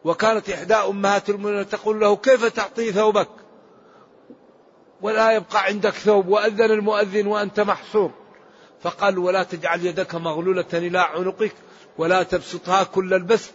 [0.05, 3.29] وكانت إحدى أمهات المؤمنين تقول له كيف تعطي ثوبك؟
[5.03, 8.11] ولا يبقى عندك ثوب وأذن المؤذن وأنت محصور.
[8.83, 11.53] فقال ولا تجعل يدك مغلولة إلى عنقك
[11.99, 13.53] ولا تبسطها كل البسط.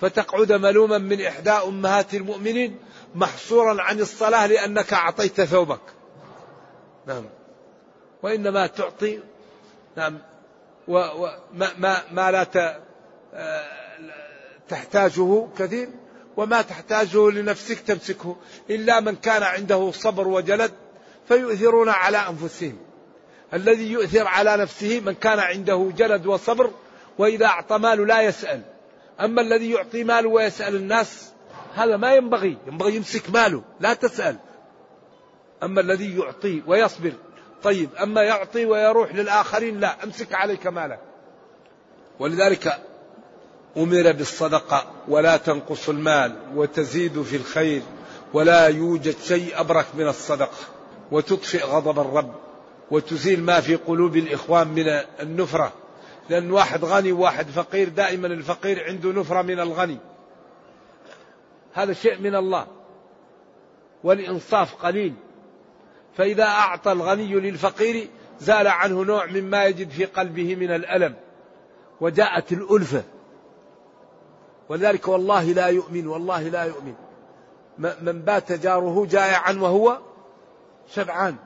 [0.00, 2.76] فتقعد ملوما من إحدى أمهات المؤمنين
[3.16, 5.80] محصورا عن الصلاة لأنك أعطيت ثوبك.
[7.06, 7.24] نعم.
[8.22, 9.20] وإنما تعطي
[9.96, 10.18] نعم.
[10.88, 12.46] وما ما, ما لا
[13.34, 13.64] آه،
[14.68, 15.88] تحتاجه كثير
[16.36, 18.36] وما تحتاجه لنفسك تمسكه.
[18.70, 20.72] إلا من كان عنده صبر وجلد
[21.28, 22.78] فيؤثرون على أنفسهم.
[23.54, 26.70] الذي يؤثر على نفسه من كان عنده جلد وصبر
[27.18, 28.62] وإذا أعطى ماله لا يسأل.
[29.20, 31.32] أما الذي يعطي ماله ويسأل الناس
[31.76, 34.36] هذا ما ينبغي ينبغي يمسك ماله لا تسأل.
[35.62, 37.12] أما الذي يعطي ويصبر
[37.62, 41.00] طيب أما يعطي ويروح للآخرين لا أمسك عليك مالك
[42.20, 42.78] ولذلك
[43.76, 47.82] أمر بالصدقة ولا تنقص المال وتزيد في الخير
[48.32, 50.58] ولا يوجد شيء أبرك من الصدقة
[51.12, 52.34] وتطفئ غضب الرب
[52.90, 54.84] وتزيل ما في قلوب الإخوان من
[55.20, 55.72] النفرة.
[56.30, 59.98] لأن واحد غني وواحد فقير دائما الفقير عنده نفرة من الغني.
[61.76, 62.66] هذا شيء من الله.
[64.04, 65.14] والإنصاف قليل.
[66.16, 68.08] فإذا أعطى الغني للفقير
[68.40, 71.14] زال عنه نوع مما يجد في قلبه من الألم
[72.00, 73.02] وجاءت الألفة.
[74.68, 76.94] ولذلك والله لا يؤمن والله لا يؤمن.
[77.78, 79.98] من بات جاره جائعا وهو
[80.94, 81.36] شبعان.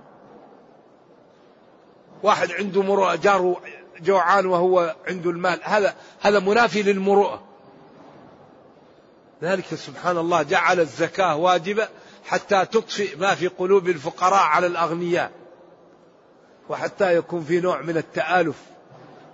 [2.23, 3.57] واحد عنده مروءة جاره
[4.01, 5.61] جوعان وهو عنده المال.
[5.63, 7.50] هذا هذا منافي للمروءة.
[9.43, 11.89] ذلك سبحان الله جعل الزكاة واجبة
[12.25, 15.31] حتى تطفئ ما في قلوب الفقراء على الأغنياء.
[16.69, 18.63] وحتى يكون في نوع من التآلف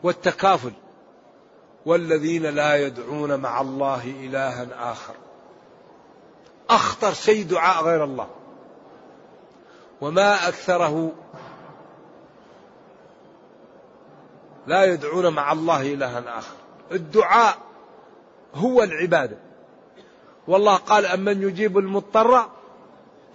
[0.03, 0.73] والتكافل.
[1.87, 5.15] والذين لا يدعون مع الله إلها آخر.
[6.71, 8.29] أخطر شيء دعاء غير الله.
[10.01, 11.13] وما أكثره
[14.67, 16.57] لا يدعون مع الله إلها آخر.
[16.93, 17.59] الدعاء
[18.55, 19.46] هو العبادة.
[20.49, 22.49] والله قال أمن يجيب المضطر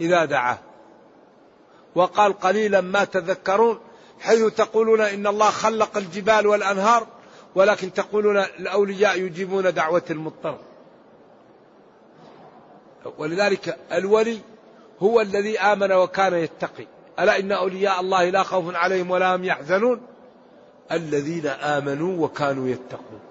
[0.02, 0.58] إذا دعاه.
[1.96, 3.80] وقال قليلا ما تذكرون
[4.20, 7.08] حيث تقولون إن الله خلق الجبال والأنهار
[7.56, 10.58] ولكن تقولون الأولياء يجيبون دعوة المضطر.
[13.18, 14.40] ولذلك الولي
[15.00, 16.88] هو الذي آمن وكان يتقي.
[17.20, 20.02] ألا إن أولياء الله لا خوف عليهم ولا هم يحزنون؟
[20.92, 23.31] الذين آمنوا وكانوا يتقون.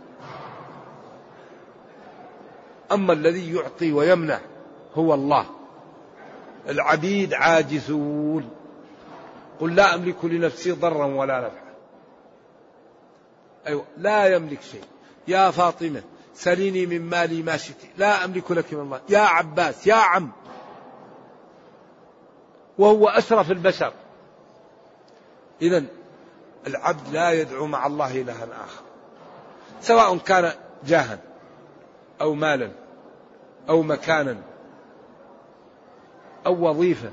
[2.92, 4.40] أما الذي يعطي ويمنع
[4.94, 5.46] هو الله.
[6.68, 8.50] العبيد عاجزون.
[9.60, 11.74] قل لا أملك لنفسي ضرا ولا نفعا.
[13.66, 14.84] أيوة لا يملك شيء.
[15.28, 16.02] يا فاطمة
[16.34, 17.76] سليني من مالي ما شئت.
[17.98, 19.00] لا أملك لك من الله.
[19.08, 20.30] يا عباس يا عم.
[22.78, 23.92] وهو أشرف البشر.
[25.62, 25.84] إذا
[26.66, 28.82] العبد لا يدعو مع الله إلها آخر.
[29.80, 30.52] سواء كان
[30.86, 31.18] جاها
[32.20, 32.79] أو مالا.
[33.70, 34.36] أو مكانا
[36.46, 37.10] أو وظيفة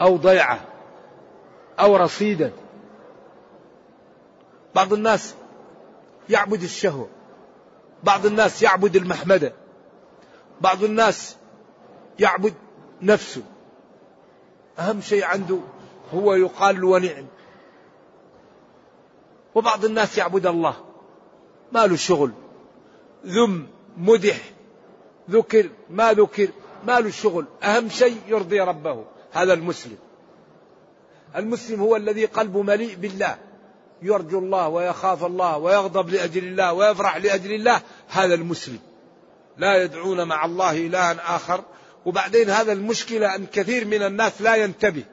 [0.00, 0.60] أو ضيعة
[1.80, 2.52] أو رصيدا.
[4.74, 5.34] بعض الناس
[6.28, 7.08] يعبد الشهوة
[8.04, 9.52] بعض الناس يعبد المحمدة
[10.60, 11.36] بعض الناس
[12.18, 12.54] يعبد
[13.02, 13.42] نفسه.
[14.78, 15.58] أهم شيء عنده
[16.14, 17.26] هو يقال ونعم.
[19.54, 20.74] وبعض الناس يعبد الله
[21.72, 22.32] ما له شغل.
[23.26, 24.52] ذم مدح
[25.30, 26.48] ذكر ما ذكر
[26.86, 29.98] ما له شغل أهم شيء يرضي ربه هذا المسلم.
[31.36, 33.36] المسلم هو الذي قلبه مليء بالله.
[34.02, 38.78] يرجو الله ويخاف الله ويغضب لأجل الله ويفرح لأجل الله هذا المسلم.
[39.56, 41.64] لا يدعون مع الله إلها آخر.
[42.06, 45.04] وبعدين هذا المشكلة أن كثير من الناس لا ينتبه.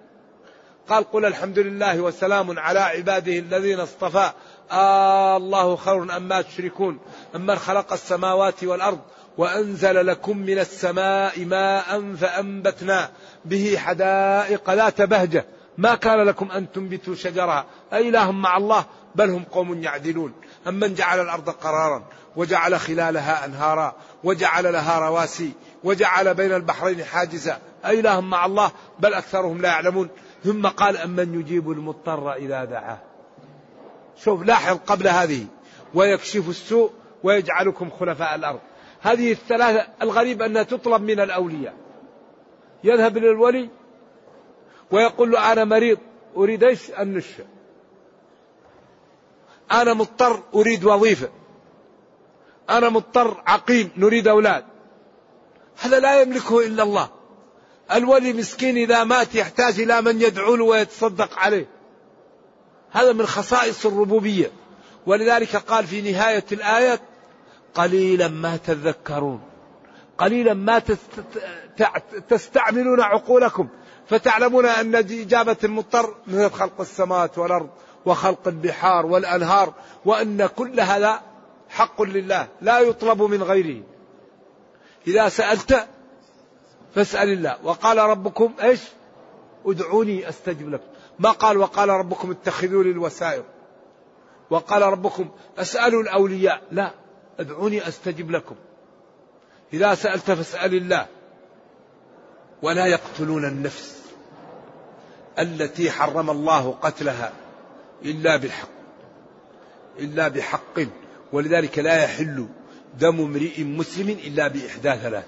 [0.90, 4.32] قال قل الحمد لله وسلام على عباده الذين اصطفى.
[4.72, 7.00] آه الله خير أما تشركون
[7.36, 9.00] أمن خلق السماوات والأرض.
[9.40, 13.10] وأنزل لكم من السماء ماء فأنبتنا
[13.46, 15.46] به حدائق ذات بهجة.
[15.78, 20.34] ما كان لكم أن تنبتوا شجرها أإله مع الله بل هم قوم يعدلون.
[20.68, 22.04] أمن جعل الأرض قرارا
[22.36, 25.52] وجعل خلالها أنهارا وجعل لها رواسي
[25.84, 27.60] وجعل بين البحرين حاجزا.
[27.86, 30.10] أإله مع الله بل أكثرهم لا يعلمون.
[30.44, 33.00] ثم قال أمن يجيب المضطر إذا دعاه.
[34.24, 35.46] شوف لاحظ قبل هذه.
[35.94, 36.92] ويكشف السوء
[37.24, 38.60] ويجعلكم خلفاء الأرض.
[39.02, 41.76] هذه الثلاثة الغريب أنها تطلب من الأولياء.
[42.84, 43.70] يذهب إلى الولي
[44.92, 45.98] ويقول له أنا مريض
[46.38, 47.46] أريد إيش؟ النشفة
[49.72, 51.30] أنا مضطر أريد وظيفة.
[52.70, 54.66] أنا مضطر عقيم نريد أولاد.
[55.80, 57.10] هذا لا يملكه إلا الله.
[57.92, 61.68] الولي مسكين إذا مات يحتاج إلى من يدعو له ويتصدق عليه.
[62.92, 64.52] هذا من خصائص الربوبية.
[65.06, 67.00] ولذلك قال في نهاية الآية
[67.80, 69.42] قليلا ما تذكرون.
[70.18, 70.82] قليلا ما
[72.30, 73.68] تستعملون عقولكم.
[74.08, 77.70] فتعلمون أن إجابة المضطر من خلق السماوات والأرض
[78.06, 79.74] وخلق البحار والأنهار
[80.06, 81.22] وأن كل هذا
[81.70, 83.84] حق لله لا يطلب من غيره.
[85.08, 85.88] إذا سألت
[86.96, 87.58] فاسأل الله.
[87.64, 88.82] وقال ربكم إيش؟
[89.66, 90.88] ادعوني أستجب لكم.
[91.20, 93.44] ما قال وقال ربكم اتخذوا لي الوسائل
[94.50, 96.62] وقال ربكم أسألوا الأولياء.
[96.72, 96.92] لا.
[97.40, 98.56] أدعوني أستجب لكم.
[99.74, 101.08] إذا سألت فاسأل الله.
[102.62, 104.02] ولا يقتلون النفس
[105.40, 107.34] التي حرم الله قتلها
[108.06, 108.70] إلا بالحق
[110.00, 110.80] إلا بحق.
[111.34, 112.48] ولذلك لا يحل
[113.00, 115.26] دم امرئ مسلم إلا بإحدى ثلاث.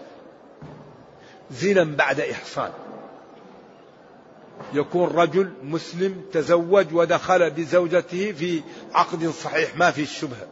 [1.51, 2.71] زنا بعد إحصان.
[4.73, 8.61] يكون رجل مسلم تزوج ودخل بزوجته في
[8.93, 10.47] عقد صحيح ما في الشبهة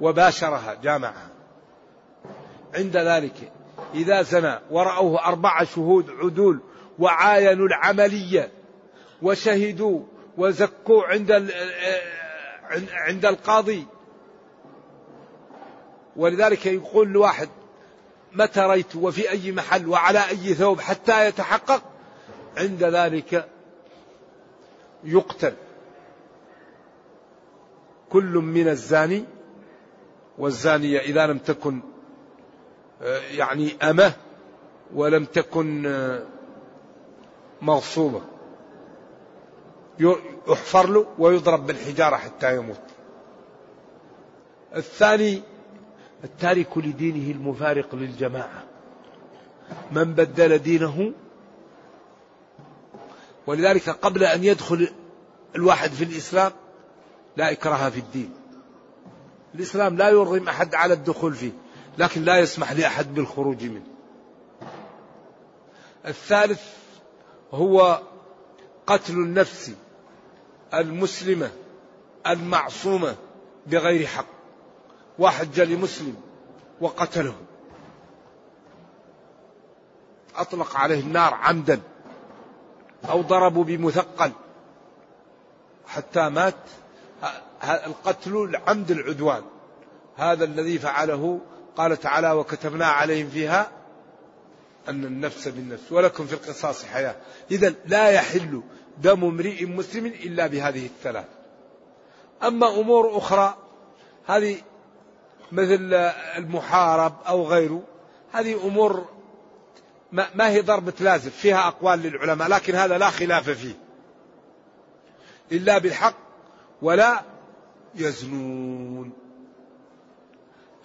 [0.00, 1.28] وباشرها جامعها.
[2.74, 3.52] عند ذلك
[3.94, 6.60] إذا زنى ورأوه أربعة شهود عدول
[6.98, 8.50] وعاينوا العملية
[9.22, 10.00] وشهدوا
[10.38, 11.52] وزكوا عند
[12.92, 13.86] عند القاضي.
[16.16, 17.48] ولذلك يقول لواحد
[18.32, 21.82] متى ريت وفي أي محل وعلى أي ثوب حتى يتحقق؟
[22.56, 23.48] عند ذلك
[25.04, 25.54] يقتل.
[28.10, 29.24] كل من الزاني
[30.38, 31.80] والزانية إذا لم تكن
[33.02, 34.12] آه، يعني أمة
[34.94, 36.22] ولم تكن آه،
[37.62, 38.20] مغصوبة.
[40.48, 42.80] يحفر له ويضرب بالحجارة حتى يموت.
[44.76, 45.42] الثاني
[46.24, 48.64] التارك لدينه المفارق للجماعة.
[49.92, 51.12] من بدل دينه
[53.46, 54.88] ولذلك قبل أن يدخل
[55.56, 56.52] الواحد في الإسلام
[57.36, 58.43] لا إكراه في الدين.
[59.54, 61.52] الإسلام لا يرغم أحد على الدخول فيه
[61.98, 63.86] لكن لا يسمح لأحد بالخروج منه.
[66.06, 66.62] الثالث
[67.52, 68.00] هو
[68.86, 69.72] قتل النفس
[70.74, 71.50] المسلمة
[72.26, 73.16] المعصومة
[73.66, 74.26] بغير حق.
[75.18, 76.16] واحد جاء لمسلم
[76.80, 77.34] وقتله.
[80.36, 81.80] أطلق عليه النار عمدا
[83.10, 84.32] أو ضربوا بمثقل.
[85.86, 86.54] حتى مات.
[87.72, 89.42] القتل العمد العدوان.
[90.16, 91.40] هذا الذي فعله
[91.76, 93.70] قال تعالى وكتبنا عليهم فيها
[94.88, 97.16] أن النفس بالنفس ولكم في القصاص حياة.
[97.50, 98.62] إذا لا يحل
[99.02, 101.26] دم امرئ مسلم إلا بهذه الثلاث.
[102.42, 103.54] أما أمور أخرى
[104.26, 104.56] هذه
[105.52, 105.94] مثل
[106.36, 107.82] المحارب أو غيره
[108.32, 109.08] هذه أمور
[110.12, 113.74] ما هي ضربة لازم فيها أقوال للعلماء لكن هذا لا خلاف فيه.
[115.52, 116.14] إلا بالحق
[116.82, 117.22] ولا
[117.96, 119.12] يزنون.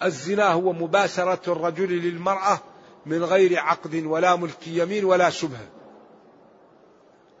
[0.02, 2.58] الزنا هو مباشرة الرجل للمرأة
[3.06, 5.66] من غير عقد ولا ملك يمين ولا شبهة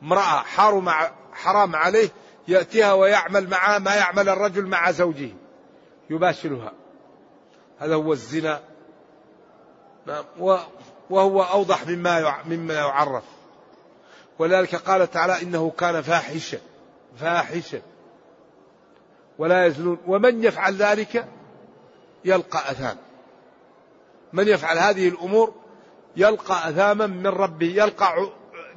[0.02, 0.90] امرأة حرم
[1.32, 2.08] حرام عليه
[2.48, 5.30] يأتيها ويعمل معها ما يعمل الرجل مع زوجه.
[6.10, 6.72] يباشرها.
[7.78, 8.60] هذا هو الزنا.
[10.06, 10.24] نعم.
[11.10, 13.24] وهو أوضح مما مما يعرف.
[14.38, 16.58] ولذلك قال تعالى إنه كان فاحشا
[17.20, 17.82] فاحشا
[19.40, 19.98] ولا يزنون.
[20.06, 21.28] ومن يفعل ذلك
[22.24, 22.96] يلقى أثام
[24.32, 25.54] من يفعل هذه الأمور
[26.16, 27.66] يلقى أثاما من ربه.
[27.66, 28.28] يلقى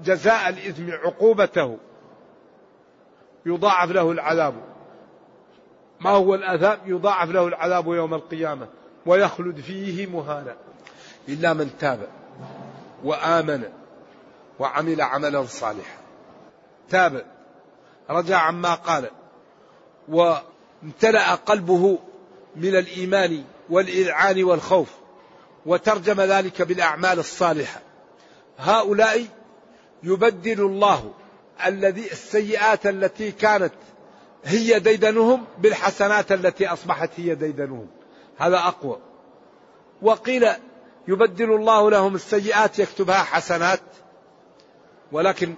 [0.03, 1.77] جزاء الإثم عقوبته.
[3.45, 4.53] يضاعف له العذاب.
[5.99, 8.67] ما هو الأثام؟ يضاعف له العذاب يوم القيامة.
[9.05, 10.55] ويخلد فيه مهانا.
[11.29, 12.07] إلا من تاب
[13.03, 13.63] وآمن
[14.59, 15.97] وعمل عملا صالحا.
[16.89, 17.25] تاب.
[18.09, 19.09] رجع عما قال.
[20.83, 21.99] وامتلأ قلبه
[22.55, 24.89] من الإيمان والإذعان والخوف
[25.65, 27.81] وترجم ذلك بالأعمال الصالحة.
[28.57, 29.25] هؤلاء
[30.03, 31.13] يبدل الله
[31.65, 33.73] الذي السيئات التي كانت
[34.45, 37.87] هي ديدنهم بالحسنات التي أصبحت هي ديدنهم.
[38.37, 38.99] هذا أقوى.
[40.01, 40.47] وقيل
[41.07, 43.81] يبدل الله لهم السيئات يكتبها حسنات
[45.11, 45.55] ولكن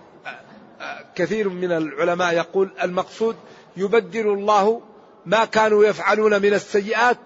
[1.15, 3.36] كثير من العلماء يقول المقصود
[3.78, 4.82] يبدل الله
[5.26, 7.17] ما كانوا يفعلون من السيئات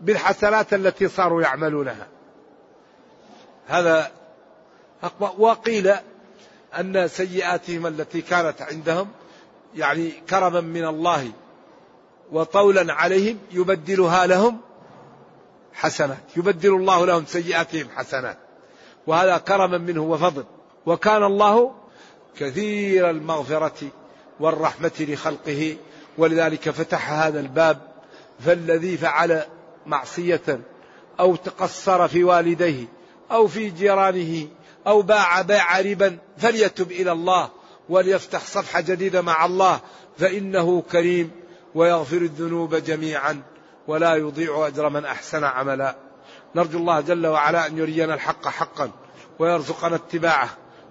[0.00, 2.06] بالحسنات التي صاروا يعملونها.
[3.66, 4.10] هذا
[5.20, 5.94] وقيل
[6.78, 9.08] أن سيئاتهم التي كانت عندهم
[9.76, 11.32] يعني كرما من الله
[12.32, 14.60] وطولا عليهم يبدلها لهم
[15.72, 16.22] حسنات.
[16.36, 18.38] يبدل الله لهم سيئاتهم حسنات.
[19.06, 20.44] وهذا كرما منه وفضل.
[20.86, 21.74] وكان الله
[22.38, 23.88] كثير المغفرة
[24.40, 25.76] والرحمة لخلقه
[26.18, 27.78] ولذلك فتح هذا الباب
[28.40, 29.42] فالذي فعل
[29.86, 30.60] معصية
[31.20, 32.86] أو تقصر في والديه
[33.30, 34.48] أو في جيرانه
[34.86, 37.48] أو باع بيع ربا فليتب إلى الله
[37.88, 39.80] وليفتح صفحة جديدة مع الله
[40.18, 41.30] فإنه كريم
[41.74, 43.42] ويغفر الذنوب جميعا
[43.86, 45.96] ولا يضيع أجر من أحسن عملا.
[46.54, 48.90] نرجو الله جل وعلا أن يرينا الحق حقا
[49.38, 50.48] ويرزقنا اتباعه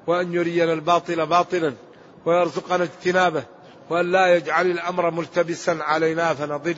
[0.08, 1.74] وأن يرينا الباطل باطلا
[2.26, 3.44] ويرزقنا اجتنابه.
[3.90, 6.76] وأن لا يجعل الأمر ملتبسا علينا فنضل.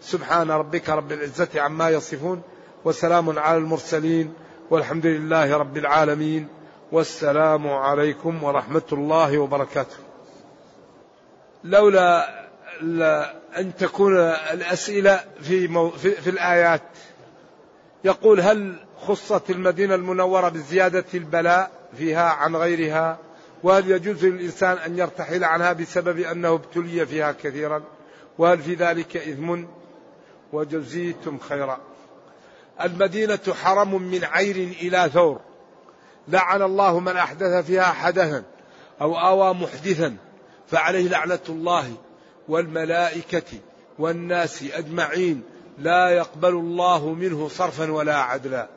[0.00, 2.42] سبحان ربك رب العزة عما يصفون
[2.84, 4.34] وسلام على المرسلين
[4.70, 6.48] والحمد لله رب العالمين.
[6.92, 9.96] والسلام عليكم ورحمة الله وبركاته.
[11.64, 12.44] لولا
[13.58, 14.16] أن تكون
[14.52, 16.82] الأسئلة في, مو في, في الآيات.
[18.04, 18.74] يقول هل
[19.06, 23.18] خصت المدينة المنورة بزيادة البلاء فيها عن غيرها؟
[23.64, 27.82] وهل يجوز للإنسان أن يرتحل عنها بسبب أنه ابتلي فيها كثيرا؟
[28.38, 29.64] وهل في ذلك إثم؟
[30.52, 31.80] وجزيتم خيرا.
[32.82, 35.40] المدينة حرم من عير إلى ثور.
[36.28, 38.42] لعن الله من أحدث فيها حدثا
[39.00, 40.16] أو آوى محدثا
[40.66, 41.92] فعليه لعنة الله
[42.48, 43.58] والملائكة
[43.98, 45.42] والناس أجمعين.
[45.78, 48.68] لا يقبل الله منه صرفا ولا عدلا.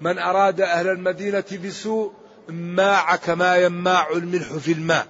[0.00, 2.12] من أراد أهل المدينة بسوء
[2.48, 5.06] ماع كما يماع الملح في الماء.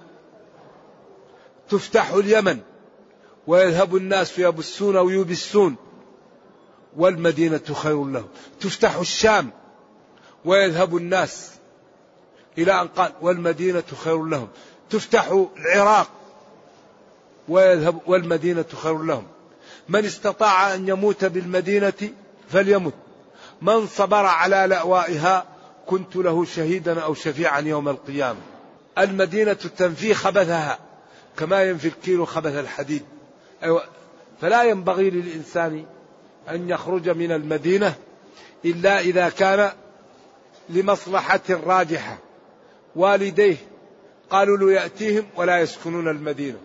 [1.69, 2.59] تفتح اليمن
[3.47, 5.75] ويذهب الناس يبسون ويبسون
[6.97, 8.27] والمدينة خير لهم.
[8.59, 9.49] تفتح الشام
[10.45, 11.51] ويذهب الناس
[12.57, 14.47] إلى أن قال والمدينة خير لهم.
[14.89, 16.07] تفتح العراق
[17.49, 19.27] ويذهب والمدينة خير لهم.
[19.89, 22.09] من استطاع أن يموت بالمدينة
[22.49, 22.93] فليمت.
[23.61, 25.52] من صبر على لأوائها
[25.87, 28.39] كنت له شهيدا أو شفيعا يوم القيامة.
[28.97, 30.79] المدينة تنفي خبثها
[31.37, 33.05] كما ينفي الكيلو خبث الحديد.
[33.63, 33.83] أيوة
[34.41, 35.85] فلا ينبغي للإنسان
[36.49, 37.95] أن يخرج من المدينة
[38.65, 39.71] إلا إذا كان
[40.69, 42.17] لمصلحة راجحة.
[42.95, 43.57] والديه
[44.29, 46.57] قالوا له يأتيهم ولا يسكنون المدينة.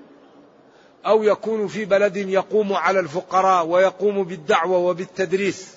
[1.06, 5.74] أو يكون في بلد يقوم على الفقراء ويقوم بالدعوة وبالتدريس.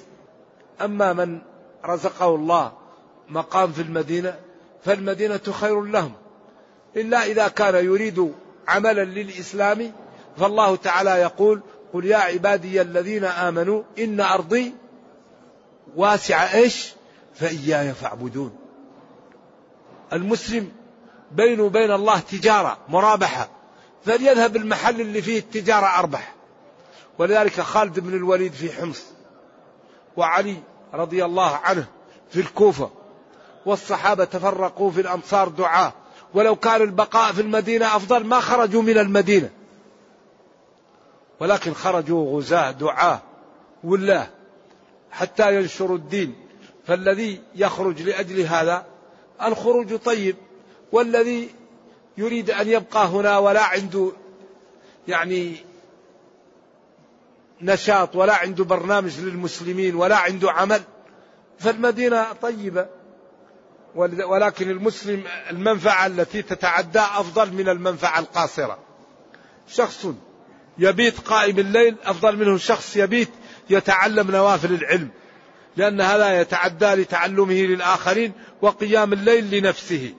[0.82, 1.42] أما من
[1.86, 2.81] رزقه الله
[3.32, 4.40] مقام في المدينة
[4.86, 6.14] فالمدينة خير لهم.
[6.96, 8.34] إلا إذا كان يريد
[8.68, 9.92] عملا للإسلام
[10.38, 11.62] فالله تعالى يقول
[11.94, 14.74] قل يا عبادي الذين آمنوا إن أرضي
[15.96, 16.94] واسعة إيش؟
[17.34, 18.56] فإياي فاعبدون.
[20.14, 20.72] المسلم
[21.32, 23.50] بينه وبين الله تجارة مرابحة
[24.06, 26.36] فليذهب المحل اللي فيه التجارة أربح.
[27.20, 29.04] ولذلك خالد بن الوليد في حمص
[30.18, 30.58] وعلي
[30.94, 31.86] رضي الله عنه
[32.30, 32.92] في الكوفة
[33.66, 35.94] والصحابة تفرقوا في الأمصار دعاء.
[36.34, 39.50] ولو كان البقاء في المدينة أفضل ما خرجوا من المدينة.
[41.40, 43.22] ولكن خرجوا غزاة دعاة
[43.84, 44.30] والله
[45.12, 46.36] حتى ينشروا الدين.
[46.88, 48.86] فالذي يخرج لأجل هذا
[49.44, 50.36] الخروج طيب.
[50.92, 51.50] والذي
[52.18, 54.12] يريد أن يبقى هنا ولا عنده
[55.08, 55.56] يعني
[57.62, 60.82] نشاط ولا عنده برنامج للمسلمين ولا عنده عمل.
[61.60, 63.01] فالمدينة طيبة.
[63.96, 68.78] ولكن المسلم المنفعة التي تتعدى أفضل من المنفعة القاصرة.
[69.68, 70.08] شخص
[70.78, 73.30] يبيت قائم الليل أفضل منه شخص يبيت
[73.70, 75.10] يتعلم نوافل العلم
[75.78, 80.14] لأن هذا يتعدى لتعلمه للآخرين وقيام الليل لنفسه.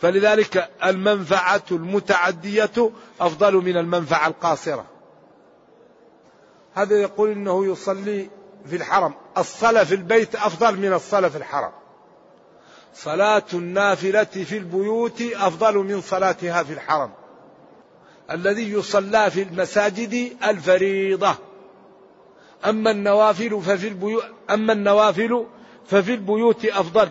[0.00, 2.90] فلذلك المنفعة المتعدية
[3.20, 4.86] أفضل من المنفعة القاصرة.
[6.74, 8.30] هذا يقول إنه يصلي
[8.66, 9.14] في الحرم.
[9.38, 11.72] الصلاة في البيت أفضل من الصلاة في الحرم.
[13.04, 17.10] صلاة النافلة في البيوت أفضل من صلاتها في الحرم.
[18.30, 21.34] الذي يصلى في المساجد الفريضة.
[22.66, 25.46] أما النوافل ففي البيوت أما النوافل
[25.86, 27.08] ففي البيوت أفضل.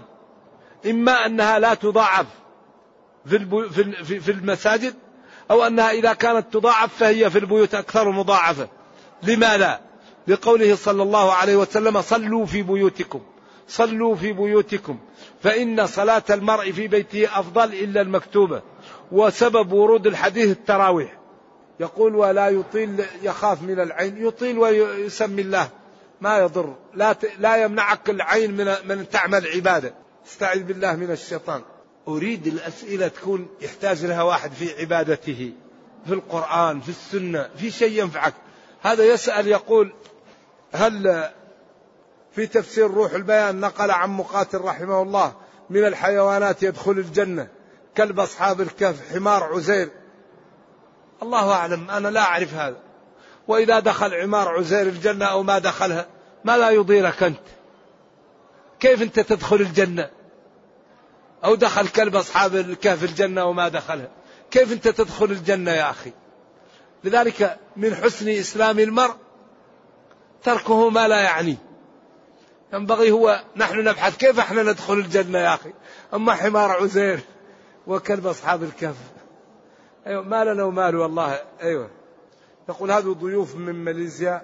[0.85, 2.25] إما أنها لا تضاعف
[3.25, 3.39] في,
[4.03, 4.93] في, في المساجد
[5.51, 8.67] أو أنها إذا كانت تضاعف فهي في البيوت أكثر مضاعفة.
[9.23, 9.79] لماذا؟
[10.27, 13.21] لقوله صلى الله عليه وسلم صلوا في بيوتكم.
[13.67, 14.99] صلوا في بيوتكم.
[15.41, 18.61] فإن صلاة المرء في بيته أفضل إلا المكتوبة
[19.11, 21.17] وسبب ورود الحديث التراويح.
[21.79, 24.25] يقول ولا يطيل يخاف من العين.
[24.25, 25.69] يطيل ويسمي الله.
[26.21, 26.75] ما يضر.
[26.93, 29.93] لا لا يمنعك العين من من تعمل عبادة.
[30.27, 31.61] استعذ بالله من الشيطان.
[32.07, 35.53] أريد الأسئلة تكون يحتاج لها واحد في عبادته
[36.05, 38.33] في القرآن في السنة في شيء ينفعك.
[38.81, 39.93] هذا يسأل يقول
[40.71, 41.29] هل
[42.37, 45.33] في تفسير روح البيان نقل عن مقاتل رحمه الله
[45.69, 47.47] من الحيوانات يدخل الجنة
[47.97, 49.89] كلب أصحاب الكهف حمار عزير.
[51.23, 52.77] الله أعلم أنا لا أعرف هذا.
[53.47, 56.05] وإذا دخل عمار عزير الجنة أو ما دخلها
[56.45, 57.39] ما لا يضيرك أنت؟
[58.79, 60.09] كيف أنت تدخل الجنة؟
[61.45, 64.09] أو دخل كلب أصحاب الكهف الجنة وما دخلها؟
[64.51, 66.11] كيف أنت تدخل الجنة يا أخي؟
[67.03, 69.15] لذلك من حسن إسلام المرء
[70.43, 71.66] تركه ما لا يعنيه
[72.73, 75.73] ينبغي هو نحن نبحث كيف إحنا ندخل الجنة يا أخي.
[76.13, 77.19] أما حمار عزير
[77.87, 78.95] وكلب أصحاب الكهف.
[80.07, 81.41] أيوة ما لنا ومال والله.
[81.61, 81.89] أيوة.
[82.69, 84.41] يقول هذا ضيوف من ماليزيا.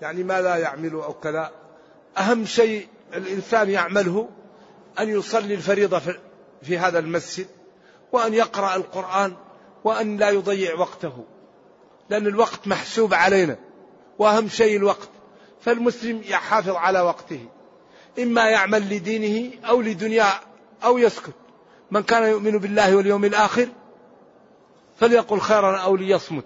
[0.00, 1.50] يعني ما لا يعملوا أو كذا
[2.18, 4.28] أهم شيء الإنسان يعمله
[4.98, 6.00] أن يصلي الفريضة
[6.62, 7.46] في هذا المسجد
[8.12, 9.36] وأن يقرأ القرآن
[9.84, 11.24] وأن لا يضيع وقته.
[12.10, 13.56] لأن الوقت محسوب علينا.
[14.18, 15.08] وأهم شيء الوقت.
[15.64, 17.46] فالمسلم يحافظ على وقته.
[18.18, 20.40] إما يعمل لدينه أو لدنياه
[20.84, 21.34] أو يسكت.
[21.90, 23.68] من كان يؤمن بالله واليوم الآخر
[25.00, 26.44] فليقل خيرا أو ليصمت.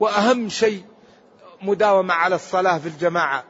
[0.00, 0.84] وأهم شيء
[1.62, 3.44] مداومة على الصلاة في الجماعة.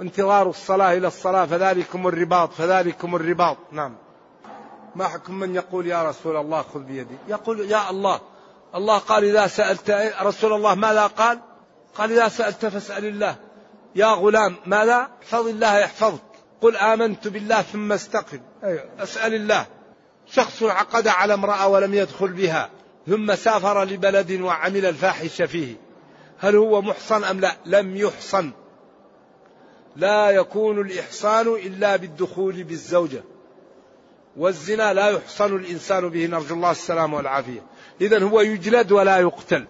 [0.00, 3.56] انتظار الصلاة إلى الصلاة فذلكم الرباط فذلكم الرباط.
[3.72, 3.96] نعم.
[4.94, 8.20] ما حكم من يقول يا رسول الله خذ بيدي؟ يقول يا الله.
[8.74, 9.90] الله قال إذا سألت
[10.22, 11.40] رسول الله ماذا قال؟
[11.94, 13.36] قال إذا سألت فاسأل الله.
[13.94, 16.20] يا غلام ماذا؟ احفظ الله يحفظك.
[16.60, 18.40] قل آمنت بالله ثم استقم.
[18.64, 18.84] أيوة.
[18.98, 19.66] أسأل الله.
[20.26, 22.70] شخص عقد على امرأة ولم يدخل بها
[23.06, 25.74] ثم سافر لبلد وعمل الفاحش فيه.
[26.38, 28.50] هل هو محصن أم لا؟ لم يحصن.
[29.96, 33.22] لا يكون الإحصان إلا بالدخول بالزوجة.
[34.36, 37.60] والزنا لا يحصن الإنسان به نرجو الله السلام والعافية.
[38.00, 39.66] إذا هو يجلد ولا يقتل.